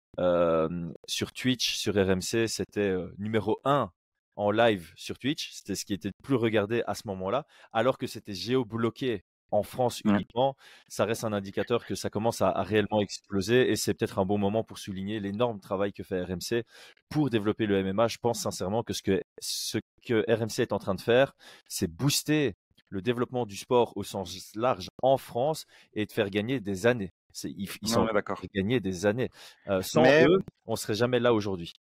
sur 1.06 1.32
Twitch, 1.32 1.76
sur 1.76 1.94
RMC, 1.94 2.48
c'était 2.48 2.96
numéro 3.18 3.60
un 3.64 3.90
en 4.34 4.50
live 4.50 4.92
sur 4.96 5.18
Twitch, 5.18 5.52
c'était 5.52 5.74
ce 5.74 5.86
qui 5.86 5.94
était 5.94 6.08
le 6.08 6.22
plus 6.22 6.34
regardé 6.34 6.82
à 6.86 6.94
ce 6.94 7.02
moment-là, 7.06 7.46
alors 7.72 7.96
que 7.96 8.06
c'était 8.06 8.34
géobloqué 8.34 9.22
en 9.50 9.62
France 9.62 10.00
uniquement, 10.04 10.56
ça 10.88 11.04
reste 11.04 11.24
un 11.24 11.32
indicateur 11.32 11.84
que 11.86 11.94
ça 11.94 12.10
commence 12.10 12.42
à, 12.42 12.50
réellement 12.62 13.00
exploser 13.00 13.70
et 13.70 13.76
c'est 13.76 13.94
peut-être 13.94 14.18
un 14.18 14.24
bon 14.24 14.38
moment 14.38 14.64
pour 14.64 14.78
souligner 14.78 15.20
l'énorme 15.20 15.60
travail 15.60 15.92
que 15.92 16.02
fait 16.02 16.22
RMC 16.22 16.64
pour 17.08 17.30
développer 17.30 17.66
le 17.66 17.82
MMA. 17.82 18.08
Je 18.08 18.18
pense 18.18 18.40
sincèrement 18.40 18.82
que 18.82 18.92
ce 18.92 19.02
que, 19.02 19.22
ce 19.40 19.78
que 20.04 20.24
RMC 20.28 20.60
est 20.60 20.72
en 20.72 20.78
train 20.78 20.94
de 20.94 21.00
faire, 21.00 21.34
c'est 21.68 21.90
booster 21.90 22.56
le 22.88 23.02
développement 23.02 23.46
du 23.46 23.56
sport 23.56 23.92
au 23.96 24.04
sens 24.04 24.52
large 24.54 24.88
en 25.02 25.16
France 25.16 25.66
et 25.94 26.06
de 26.06 26.12
faire 26.12 26.30
gagner 26.30 26.60
des 26.60 26.86
années. 26.86 27.12
Ils, 27.44 27.68
ils 27.82 27.88
sont 27.88 28.06
gagner 28.54 28.80
des 28.80 29.06
années. 29.06 29.30
Euh, 29.68 29.82
sans 29.82 30.04
eux, 30.04 30.42
on 30.64 30.76
serait 30.76 30.94
jamais 30.94 31.20
là 31.20 31.34
aujourd'hui. 31.34 31.74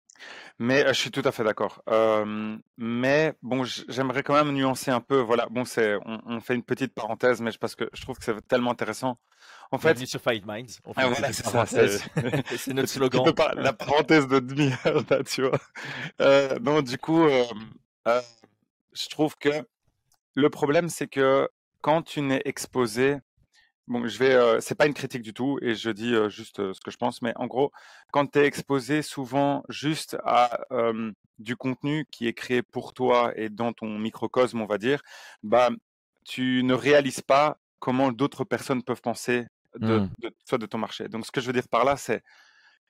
Mais 0.60 0.86
je 0.88 0.94
suis 0.94 1.12
tout 1.12 1.24
à 1.26 1.32
fait 1.32 1.44
d'accord. 1.44 1.82
mais 2.78 3.34
bon, 3.42 3.64
j'aimerais 3.64 4.24
quand 4.24 4.34
même 4.34 4.54
nuancer 4.54 4.92
un 4.92 5.02
peu. 5.02 5.18
Voilà, 5.18 5.48
bon, 5.50 5.66
c'est, 5.66 5.98
on, 6.06 6.40
fait 6.42 6.56
une 6.56 6.64
petite 6.64 6.94
parenthèse, 6.94 7.42
mais 7.42 7.52
parce 7.60 7.76
que 7.76 7.90
je 7.94 8.02
trouve 8.02 8.18
que 8.18 8.24
c'est 8.24 8.48
tellement 8.48 8.72
intéressant. 8.72 9.18
En 9.72 9.80
fait, 9.80 9.98
sur 10.06 10.22
Fight 10.22 10.46
Minds. 10.46 10.80
Ah, 10.96 11.08
voilà, 11.08 11.34
c'est, 11.34 12.74
notre 12.74 12.90
slogan. 12.90 13.24
la 13.56 13.74
parenthèse 13.74 14.28
de 14.28 14.40
demi-heure, 14.40 15.04
là, 15.10 15.24
tu 15.24 15.42
vois. 15.42 15.60
Euh, 16.22 16.60
non, 16.60 16.82
du 16.82 16.98
coup, 16.98 17.24
euh, 17.24 18.22
je 18.94 19.08
trouve 19.10 19.36
que 19.38 19.50
le 20.36 20.50
problème, 20.50 20.90
c'est 20.90 21.08
que 21.08 21.50
quand 21.82 22.04
tu 22.04 22.22
n'es 22.22 22.42
exposé 22.46 23.18
Bon, 23.88 24.08
je 24.08 24.18
vais, 24.18 24.62
c'est 24.62 24.76
pas 24.76 24.86
une 24.86 24.94
critique 24.94 25.22
du 25.22 25.34
tout 25.34 25.60
et 25.62 25.76
je 25.76 25.90
dis 25.90 26.16
juste 26.30 26.58
ce 26.74 26.80
que 26.80 26.90
je 26.90 26.98
pense, 26.98 27.22
mais 27.22 27.34
en 27.36 27.48
gros, 27.48 27.72
quand 28.12 28.26
tu 28.28 28.40
es 28.40 28.46
exposé 28.46 29.02
souvent 29.02 29.64
juste 29.68 30.18
à 30.24 30.66
du 31.40 31.56
contenu 31.56 32.06
qui 32.12 32.28
est 32.28 32.34
créé 32.34 32.62
pour 32.62 32.94
toi 32.94 33.34
et 33.36 33.50
dans 33.50 33.74
ton 33.74 34.00
microcosme, 34.00 34.62
on 34.62 34.66
va 34.66 34.78
dire, 34.78 35.02
bah, 35.44 35.70
tu 36.26 36.64
ne 36.64 36.74
réalises 36.74 37.22
pas 37.22 37.58
comment 37.80 38.12
d'autres 38.12 38.46
personnes 38.46 38.84
peuvent 38.84 39.02
penser 39.02 39.46
de, 39.78 40.00
mmh. 40.00 40.10
de, 40.20 40.32
soit 40.46 40.58
de 40.58 40.66
ton 40.66 40.78
marché. 40.78 41.10
Donc, 41.10 41.26
ce 41.26 41.32
que 41.32 41.42
je 41.42 41.48
veux 41.48 41.54
dire 41.54 41.68
par 41.68 41.84
là, 41.84 41.98
c'est 41.98 42.24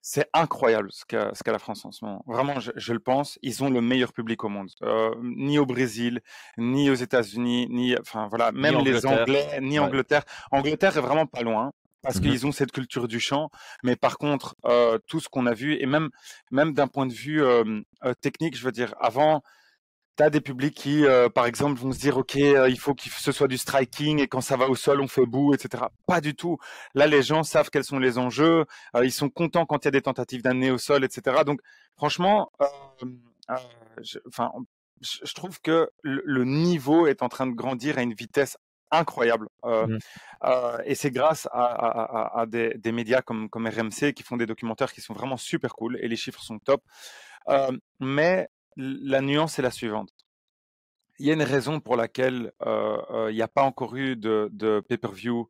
c'est 0.06 0.30
incroyable 0.34 0.90
ce 0.92 1.06
qu'a 1.06 1.34
ce 1.34 1.44
qu'a 1.44 1.54
la 1.54 1.60
France 1.60 1.86
en 1.86 1.92
ce 1.94 2.04
moment. 2.04 2.24
Vraiment, 2.28 2.60
je, 2.60 2.72
je, 2.76 2.92
le 2.92 3.00
pense. 3.00 3.40
Ils 3.42 3.64
ont 3.64 3.70
le 3.70 3.80
meilleur 3.80 4.12
public 4.12 4.44
au 4.44 4.50
monde. 4.50 4.70
Euh, 4.84 5.16
ni 5.24 5.58
au 5.58 5.66
Brésil, 5.66 6.20
ni 6.58 6.90
aux 6.90 6.94
États-Unis, 6.94 7.68
ni 7.70 7.98
enfin 7.98 8.28
voilà, 8.28 8.52
même 8.52 8.80
les 8.80 9.06
Anglais, 9.06 9.60
ni 9.62 9.80
Angleterre. 9.80 10.24
Angleterre 10.52 10.98
est 10.98 11.02
vraiment 11.02 11.26
pas 11.26 11.42
loin 11.42 11.72
parce 12.02 12.18
mmh 12.18 12.22
qu'ils 12.22 12.46
ont 12.46 12.52
cette 12.52 12.74
culture 12.74 13.08
du 13.08 13.22
chant. 13.22 13.50
Mais 13.82 13.96
par 13.96 14.18
contre, 14.18 14.58
euh, 14.66 15.00
tout 15.08 15.22
ce 15.22 15.30
qu'on 15.30 15.46
a 15.46 15.54
vu 15.54 15.82
et 15.82 15.86
même 15.86 16.10
même 16.52 16.74
d'un 16.74 16.90
point 16.90 17.06
de 17.06 17.14
vue 17.14 17.42
euh, 17.42 17.64
euh 18.04 18.14
technique, 18.14 18.58
je 18.58 18.66
veux 18.66 18.74
dire, 18.74 18.94
avant 19.00 19.42
tu 20.18 20.24
as 20.24 20.30
des 20.30 20.42
publics 20.42 20.76
qui, 20.76 21.06
euh, 21.06 21.30
par 21.30 21.46
exemple, 21.46 21.80
vont 21.80 21.92
se 21.92 22.00
dire, 22.00 22.18
OK, 22.18 22.36
euh, 22.36 22.70
il 22.70 22.80
faut 22.80 22.94
que 22.94 23.04
ce 23.10 23.32
soit 23.32 23.48
du 23.48 23.58
striking 23.58 24.20
et 24.20 24.28
quand 24.28 24.42
ça 24.42 24.58
va 24.58 24.68
au 24.68 24.76
sol, 24.76 25.02
on 25.02 25.08
fait 25.08 25.26
bout, 25.26 25.54
etc. 25.54 25.86
Pas 26.06 26.22
du 26.22 26.36
tout. 26.36 26.58
Là, 26.94 27.08
les 27.08 27.24
gens 27.24 27.44
savent 27.44 27.70
quels 27.72 27.84
sont 27.84 28.00
les 28.00 28.18
enjeux. 28.18 28.66
Euh, 28.96 29.06
ils 29.06 29.12
sont 29.12 29.30
contents 29.30 29.66
quand 29.66 29.84
il 29.84 29.86
y 29.86 29.88
a 29.90 29.92
des 29.92 30.02
tentatives 30.02 30.44
d'amener 30.44 30.72
au 30.72 30.78
sol, 30.78 31.04
etc. 31.04 31.44
Donc, 31.46 31.62
franchement, 31.98 32.52
je, 34.02 34.20
enfin, 34.28 34.52
je, 35.02 35.34
trouve 35.34 35.60
que 35.62 35.90
le, 36.04 36.44
niveau 36.44 37.08
est 37.08 37.24
en 37.24 37.30
train 37.30 37.48
de 37.48 37.54
grandir 37.54 37.98
à 37.98 38.04
une 38.04 38.14
vitesse 38.14 38.58
incroyable. 38.92 39.48
Mmh. 39.64 39.98
et 40.86 40.94
c'est 40.94 41.10
grâce 41.10 41.48
à, 41.52 41.64
à, 41.64 42.42
à 42.42 42.46
des, 42.46 42.76
des, 42.76 42.92
médias 42.92 43.24
comme, 43.24 43.50
comme 43.50 43.66
RMC 43.68 44.14
qui 44.14 44.22
font 44.22 44.38
des 44.38 44.46
documentaires 44.46 44.94
qui 44.94 45.02
sont 45.02 45.16
vraiment 45.16 45.38
super 45.38 45.74
cool 45.74 45.98
et 46.00 46.08
les 46.08 46.16
chiffres 46.16 46.44
sont 46.44 46.60
top. 46.60 46.84
mais 48.00 48.48
la 48.78 49.22
nuance 49.22 49.60
est 49.60 49.62
la 49.62 49.72
suivante. 49.72 50.10
Il 51.20 51.28
y 51.28 51.30
a 51.30 51.34
une 51.34 51.44
raison 51.44 51.80
pour 51.80 51.96
laquelle 51.96 52.52
il 52.66 53.34
n'y 53.34 53.42
a 53.42 53.48
pas 53.48 53.64
encore 53.64 53.96
eu 53.96 54.16
de, 54.16 54.50
de 54.52 54.82
pay-per-view 54.88 55.48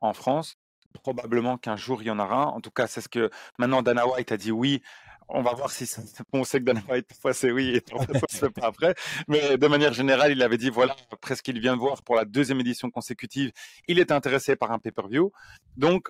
en 0.00 0.12
France. 0.12 0.56
Probablement 1.02 1.58
qu'un 1.58 1.76
jour 1.76 2.02
il 2.02 2.06
y 2.06 2.10
en 2.10 2.18
aura. 2.18 2.48
En 2.48 2.60
tout 2.60 2.70
cas, 2.70 2.86
c'est 2.86 3.00
ce 3.00 3.08
que 3.08 3.30
maintenant 3.58 3.82
Dana 3.82 4.06
White 4.06 4.32
a 4.32 4.36
dit 4.36 4.52
oui. 4.52 4.82
On 5.28 5.42
va 5.42 5.52
voir 5.54 5.72
si 5.72 5.92
on 6.32 6.44
sait 6.44 6.60
que 6.60 6.64
Dana 6.64 6.80
White 6.88 7.08
parfois 7.08 7.34
c'est 7.34 7.50
oui 7.50 7.74
et 7.74 7.80
parfois 7.80 8.06
c'est 8.28 8.50
pas 8.50 8.66
après. 8.68 8.94
Mais 9.28 9.58
de 9.58 9.66
manière 9.66 9.92
générale, 9.92 10.32
il 10.32 10.42
avait 10.42 10.56
dit 10.56 10.70
voilà, 10.70 10.94
presque 11.20 11.44
qu'il 11.44 11.60
vient 11.60 11.74
de 11.74 11.80
voir 11.80 12.02
pour 12.02 12.14
la 12.14 12.24
deuxième 12.24 12.60
édition 12.60 12.90
consécutive, 12.90 13.52
il 13.88 13.98
est 13.98 14.12
intéressé 14.12 14.54
par 14.56 14.70
un 14.70 14.78
pay-per-view. 14.78 15.32
Donc 15.76 16.08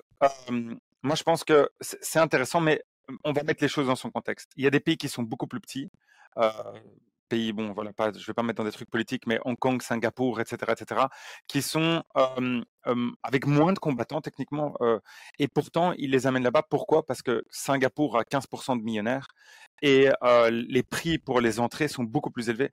moi 1.01 1.15
je 1.15 1.23
pense 1.23 1.43
que 1.43 1.69
c'est 1.81 2.19
intéressant, 2.19 2.61
mais 2.61 2.83
on 3.23 3.31
va 3.31 3.43
mettre 3.43 3.63
les 3.63 3.69
choses 3.69 3.87
dans 3.87 3.95
son 3.95 4.11
contexte. 4.11 4.51
Il 4.55 4.63
y 4.63 4.67
a 4.67 4.69
des 4.69 4.79
pays 4.79 4.97
qui 4.97 5.09
sont 5.09 5.23
beaucoup 5.23 5.47
plus 5.47 5.59
petits. 5.59 5.89
Euh, 6.37 6.51
pays, 7.29 7.51
bon, 7.51 7.73
voilà, 7.73 7.91
je 8.15 8.25
vais 8.25 8.33
pas 8.33 8.43
mettre 8.43 8.57
dans 8.57 8.63
des 8.63 8.71
trucs 8.71 8.89
politiques, 8.89 9.27
mais 9.27 9.39
Hong 9.43 9.57
Kong, 9.57 9.81
Singapour, 9.81 10.39
etc., 10.39 10.57
etc., 10.71 11.07
qui 11.47 11.61
sont 11.61 12.03
avec 13.23 13.45
moins 13.45 13.73
de 13.73 13.79
combattants 13.79 14.21
techniquement, 14.21 14.75
et 15.37 15.47
pourtant 15.49 15.93
ils 15.97 16.09
les 16.09 16.25
amènent 16.25 16.43
là-bas. 16.43 16.63
Pourquoi? 16.69 17.05
Parce 17.05 17.21
que 17.21 17.43
Singapour 17.49 18.17
a 18.17 18.23
15% 18.23 18.77
de 18.77 18.83
millionnaires 18.83 19.27
et 19.81 20.09
les 20.51 20.83
prix 20.83 21.17
pour 21.17 21.41
les 21.41 21.59
entrées 21.59 21.89
sont 21.89 22.03
beaucoup 22.03 22.31
plus 22.31 22.49
élevés. 22.49 22.71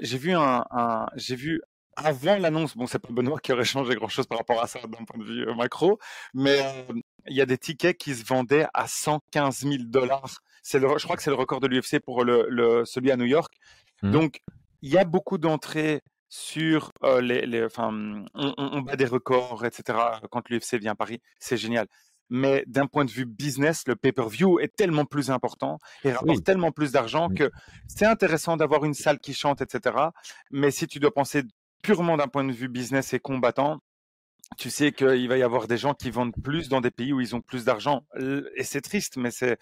j'ai 0.00 0.18
vu 0.18 0.32
un, 0.32 0.64
j'ai 1.16 1.34
vu 1.34 1.60
avant 1.96 2.38
l'annonce, 2.38 2.76
bon, 2.76 2.86
c'est 2.86 3.00
pas 3.00 3.08
Benoît 3.10 3.40
qui 3.40 3.52
aurait 3.52 3.64
changé 3.64 3.96
grand-chose 3.96 4.26
par 4.26 4.38
rapport 4.38 4.62
à 4.62 4.68
ça 4.68 4.78
d'un 4.80 5.04
point 5.04 5.18
de 5.18 5.24
vue 5.24 5.54
macro, 5.56 5.98
mais 6.32 6.60
il 7.28 7.36
y 7.36 7.40
a 7.40 7.46
des 7.46 7.58
tickets 7.58 7.96
qui 7.96 8.14
se 8.14 8.24
vendaient 8.24 8.66
à 8.74 8.86
115 8.86 9.60
000 9.60 9.74
dollars. 9.84 10.40
C'est 10.62 10.80
je 10.80 11.04
crois 11.04 11.16
que 11.16 11.22
c'est 11.22 11.30
le 11.30 11.36
record 11.36 11.60
de 11.60 11.66
l'UFC 11.66 12.00
pour 12.00 12.24
le, 12.24 12.82
celui 12.84 13.10
à 13.10 13.16
New 13.16 13.24
York. 13.24 13.54
Mmh. 14.02 14.10
Donc, 14.10 14.40
il 14.82 14.90
y 14.90 14.98
a 14.98 15.04
beaucoup 15.04 15.38
d'entrées 15.38 16.02
sur 16.28 16.92
euh, 17.04 17.20
les, 17.20 17.46
les, 17.46 17.66
on, 17.78 18.24
on, 18.34 18.80
bat 18.82 18.96
des 18.96 19.06
records, 19.06 19.64
etc. 19.64 19.98
Quand 20.30 20.48
l'UFC 20.50 20.74
vient 20.74 20.92
à 20.92 20.94
Paris, 20.94 21.20
c'est 21.38 21.56
génial. 21.56 21.86
Mais 22.30 22.64
d'un 22.66 22.86
point 22.86 23.06
de 23.06 23.10
vue 23.10 23.24
business, 23.24 23.84
le 23.86 23.96
pay-per-view 23.96 24.60
est 24.60 24.74
tellement 24.76 25.06
plus 25.06 25.30
important 25.30 25.78
et 26.04 26.12
rapporte 26.12 26.44
tellement 26.44 26.72
plus 26.72 26.92
d'argent 26.92 27.30
que 27.30 27.50
c'est 27.86 28.04
intéressant 28.04 28.58
d'avoir 28.58 28.84
une 28.84 28.92
salle 28.92 29.18
qui 29.18 29.32
chante, 29.32 29.62
etc. 29.62 29.96
Mais 30.50 30.70
si 30.70 30.86
tu 30.86 30.98
dois 31.00 31.12
penser 31.12 31.44
purement 31.82 32.18
d'un 32.18 32.28
point 32.28 32.44
de 32.44 32.52
vue 32.52 32.68
business 32.68 33.14
et 33.14 33.18
combattant, 33.18 33.78
tu 34.56 34.70
sais 34.70 34.92
qu'il 34.92 35.28
va 35.28 35.36
y 35.36 35.42
avoir 35.42 35.68
des 35.68 35.76
gens 35.76 35.94
qui 35.94 36.10
vendent 36.10 36.34
plus 36.42 36.68
dans 36.68 36.80
des 36.80 36.90
pays 36.90 37.12
où 37.12 37.20
ils 37.20 37.36
ont 37.36 37.40
plus 37.40 37.64
d'argent. 37.64 38.06
Et 38.56 38.64
c'est 38.64 38.80
triste, 38.80 39.16
mais 39.16 39.30
c'est 39.30 39.58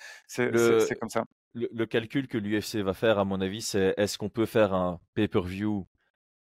comme 1.01 1.11
ça. 1.11 1.25
Le, 1.55 1.87
calcul 1.87 2.29
que 2.29 2.37
l'UFC 2.37 2.77
va 2.77 2.93
faire, 2.93 3.19
à 3.19 3.25
mon 3.25 3.41
avis, 3.41 3.63
c'est 3.63 3.95
est-ce 3.97 4.19
qu'on 4.19 4.29
peut 4.29 4.45
faire 4.45 4.75
un 4.75 5.01
pay-per-view 5.15 5.87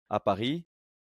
à 0.09 0.19
Paris 0.19 0.65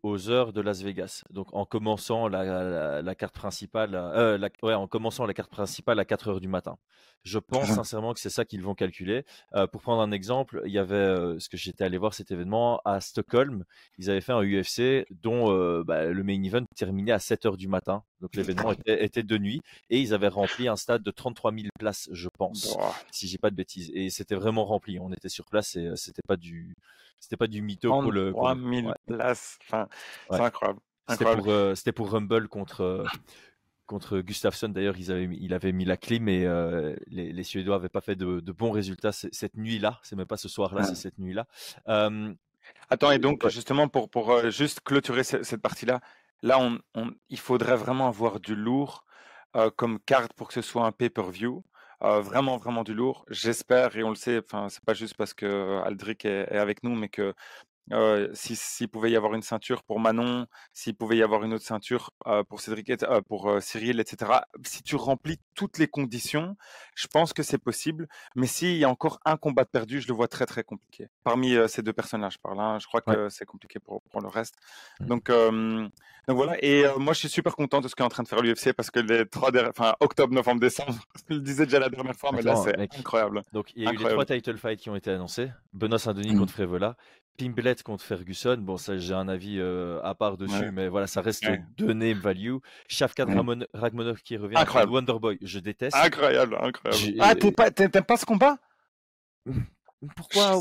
aux 0.02 0.30
heures 0.30 0.52
de 0.52 0.60
Las 0.60 0.82
Vegas. 0.82 1.24
Donc 1.30 1.48
en 1.52 1.64
commençant 1.64 2.28
la, 2.28 3.14
carte 3.14 3.34
principale, 3.34 3.94
euh, 3.94 4.38
en 4.62 4.86
commençant 4.86 5.26
la 5.26 5.34
carte 5.34 5.50
principale 5.50 5.98
à 5.98 6.04
4 6.04 6.28
heures 6.28 6.40
du 6.40 6.48
matin. 6.48 6.78
Je 7.24 7.38
pense 7.38 7.66
sincèrement 7.66 8.14
que 8.14 8.20
c'est 8.20 8.30
ça 8.30 8.44
qu'ils 8.44 8.62
vont 8.62 8.74
calculer. 8.74 9.24
Euh, 9.54 9.66
pour 9.66 9.82
prendre 9.82 10.00
un 10.00 10.12
exemple, 10.12 10.62
il 10.64 10.72
y 10.72 10.78
avait 10.78 10.94
euh, 10.94 11.38
ce 11.40 11.48
que 11.48 11.56
j'étais 11.56 11.84
allé 11.84 11.98
voir 11.98 12.14
cet 12.14 12.30
événement 12.30 12.80
à 12.84 13.00
Stockholm. 13.00 13.64
Ils 13.98 14.08
avaient 14.08 14.20
fait 14.20 14.32
un 14.32 14.42
UFC 14.42 15.04
dont 15.10 15.82
bah, 15.82 16.06
le 16.06 16.22
main 16.22 16.42
event 16.42 16.64
terminait 16.76 17.12
à 17.12 17.18
7 17.18 17.46
heures 17.46 17.56
du 17.56 17.68
matin. 17.68 18.04
Donc 18.20 18.34
l'événement 18.34 18.72
était, 18.86 19.22
de 19.22 19.38
nuit 19.38 19.60
et 19.90 20.00
ils 20.00 20.14
avaient 20.14 20.28
rempli 20.28 20.68
un 20.68 20.76
stade 20.76 21.02
de 21.02 21.10
33 21.10 21.52
000 21.52 21.66
places, 21.78 22.08
je 22.12 22.28
pense, 22.28 22.76
si 23.10 23.26
j'ai 23.28 23.38
pas 23.38 23.50
de 23.50 23.56
bêtises. 23.56 23.90
Et 23.94 24.10
c'était 24.10 24.36
vraiment 24.36 24.64
rempli. 24.64 24.98
On 25.00 25.12
était 25.12 25.28
sur 25.28 25.44
place 25.46 25.76
et 25.76 25.90
c'était 25.96 26.22
pas 26.26 26.36
du 26.36 26.76
c'était 27.20 27.36
pas 27.36 27.46
du 27.46 27.62
mytho 27.62 27.90
pour 27.90 28.12
le. 28.12 28.32
3000 28.32 28.94
places. 29.06 29.58
Enfin, 29.62 29.88
c'est 30.30 30.40
incroyable. 30.40 30.80
C'était 31.08 31.24
pour, 31.24 31.48
euh, 31.48 31.74
pour, 31.94 32.10
Rumble 32.10 32.48
contre, 32.48 32.82
euh, 32.82 33.04
contre 33.86 34.20
Gustafsson. 34.20 34.68
D'ailleurs, 34.68 34.96
il 34.98 35.54
avait 35.54 35.72
mis 35.72 35.84
la 35.84 35.96
clé, 35.96 36.18
mais 36.18 36.44
euh, 36.44 36.94
les, 37.06 37.32
les, 37.32 37.42
Suédois 37.42 37.76
n'avaient 37.76 37.88
pas 37.88 38.02
fait 38.02 38.16
de, 38.16 38.40
de 38.40 38.52
bons 38.52 38.70
résultats 38.70 39.12
cette 39.12 39.56
nuit-là. 39.56 40.00
C'est 40.02 40.16
même 40.16 40.26
pas 40.26 40.36
ce 40.36 40.48
soir-là, 40.48 40.84
c'est 40.84 40.94
cette 40.94 41.18
nuit-là. 41.18 41.46
Attends, 42.90 43.10
et 43.10 43.18
donc, 43.18 43.48
justement, 43.48 43.88
pour, 43.88 44.10
pour 44.10 44.50
juste 44.50 44.80
clôturer 44.80 45.24
cette, 45.24 45.62
partie-là, 45.62 46.00
là, 46.42 46.58
on, 46.58 46.78
on, 46.94 47.10
il 47.30 47.38
faudrait 47.38 47.76
vraiment 47.76 48.08
avoir 48.08 48.40
du 48.40 48.54
lourd 48.54 49.04
comme 49.76 49.98
carte 50.00 50.34
pour 50.34 50.48
que 50.48 50.54
ce 50.54 50.62
soit 50.62 50.84
un 50.84 50.92
pay-per-view. 50.92 51.64
Euh, 52.04 52.20
vraiment, 52.20 52.58
vraiment 52.58 52.84
du 52.84 52.94
lourd. 52.94 53.24
J'espère, 53.28 53.96
et 53.96 54.04
on 54.04 54.10
le 54.10 54.14
sait, 54.14 54.38
enfin, 54.38 54.68
c'est 54.68 54.84
pas 54.84 54.94
juste 54.94 55.16
parce 55.16 55.34
que 55.34 55.82
Aldric 55.84 56.24
est, 56.24 56.42
est 56.52 56.58
avec 56.58 56.84
nous, 56.84 56.94
mais 56.94 57.08
que 57.08 57.34
euh, 57.92 58.28
s'il 58.34 58.88
pouvait 58.88 59.10
y 59.10 59.16
avoir 59.16 59.34
une 59.34 59.42
ceinture 59.42 59.82
pour 59.82 60.00
Manon, 60.00 60.46
s'il 60.72 60.94
pouvait 60.94 61.16
y 61.16 61.22
avoir 61.22 61.42
une 61.44 61.54
autre 61.54 61.64
ceinture 61.64 62.10
euh, 62.26 62.42
pour 62.44 62.60
Cédric, 62.60 62.90
euh, 63.02 63.20
pour 63.22 63.50
Cyril, 63.60 64.00
etc. 64.00 64.32
Si 64.64 64.82
tu 64.82 64.96
remplis 64.96 65.38
toutes 65.54 65.78
les 65.78 65.88
conditions, 65.88 66.56
je 66.94 67.06
pense 67.06 67.32
que 67.32 67.42
c'est 67.42 67.58
possible. 67.58 68.08
Mais 68.36 68.46
s'il 68.46 68.76
y 68.76 68.84
a 68.84 68.88
encore 68.88 69.20
un 69.24 69.36
combat 69.36 69.64
perdu, 69.64 70.00
je 70.00 70.08
le 70.08 70.14
vois 70.14 70.28
très 70.28 70.46
très 70.46 70.64
compliqué. 70.64 71.08
Parmi 71.24 71.56
ces 71.68 71.82
deux 71.82 71.92
personnages, 71.92 72.34
je 72.34 72.38
parle. 72.38 72.60
Hein, 72.60 72.78
je 72.80 72.86
crois 72.86 73.00
que 73.00 73.28
c'est 73.28 73.46
compliqué 73.46 73.78
pour, 73.78 74.02
pour, 74.10 74.20
le 74.20 74.28
reste. 74.28 74.54
Mmh. 75.00 75.06
Donc, 75.06 75.30
donc 75.30 76.36
voilà. 76.36 76.56
Et 76.62 76.84
moi, 76.98 77.12
je 77.12 77.20
suis 77.20 77.28
super 77.28 77.56
content 77.56 77.80
de 77.80 77.88
ce 77.88 77.94
qu'est 77.94 78.02
en 78.02 78.08
train 78.08 78.22
de 78.22 78.28
faire 78.28 78.42
l'UFC 78.42 78.72
parce 78.72 78.90
que 78.90 79.00
les 79.00 79.26
trois, 79.26 79.50
enfin 79.68 79.94
octobre, 80.00 80.34
novembre, 80.34 80.60
décembre, 80.60 80.94
je 81.28 81.34
le 81.34 81.40
disais 81.40 81.64
déjà 81.64 81.78
la 81.78 81.88
dernière 81.88 82.16
fois, 82.16 82.30
mais 82.32 82.42
là 82.42 82.56
c'est 82.56 82.78
incroyable. 82.98 83.42
Donc 83.52 83.72
il 83.74 83.84
y 83.84 83.86
a 83.86 83.92
eu 83.92 83.96
les 83.96 84.04
trois 84.04 84.24
title 84.24 84.58
fights 84.58 84.80
qui 84.80 84.90
ont 84.90 84.96
été 84.96 85.10
annoncés. 85.10 85.50
Benoît 85.72 85.98
Saint-Denis 85.98 86.34
mmh. 86.34 86.38
contre 86.38 86.52
Frévola. 86.52 86.96
Pimblet 87.38 87.76
contre 87.82 88.04
Ferguson, 88.04 88.56
bon, 88.58 88.76
ça 88.76 88.98
j'ai 88.98 89.14
un 89.14 89.28
avis 89.28 89.58
euh, 89.58 90.00
à 90.02 90.14
part 90.14 90.36
dessus, 90.36 90.70
mais 90.72 90.88
voilà, 90.88 91.06
ça 91.06 91.20
reste 91.20 91.46
deux 91.76 91.92
name 91.92 92.18
value. 92.18 92.56
Shafkat 92.88 93.26
ouais. 93.26 93.66
Ragmonov 93.74 94.22
qui 94.22 94.36
revient. 94.36 94.56
Incroyable. 94.56 94.92
Wonderboy, 94.92 95.38
je 95.42 95.58
déteste. 95.58 95.96
Incroyable, 95.96 96.56
incroyable. 96.60 97.18
Ah, 97.20 97.34
t'aimes 97.34 97.90
pas, 97.90 98.02
pas 98.02 98.16
ce 98.16 98.26
combat? 98.26 98.58
Pourquoi 100.16 100.60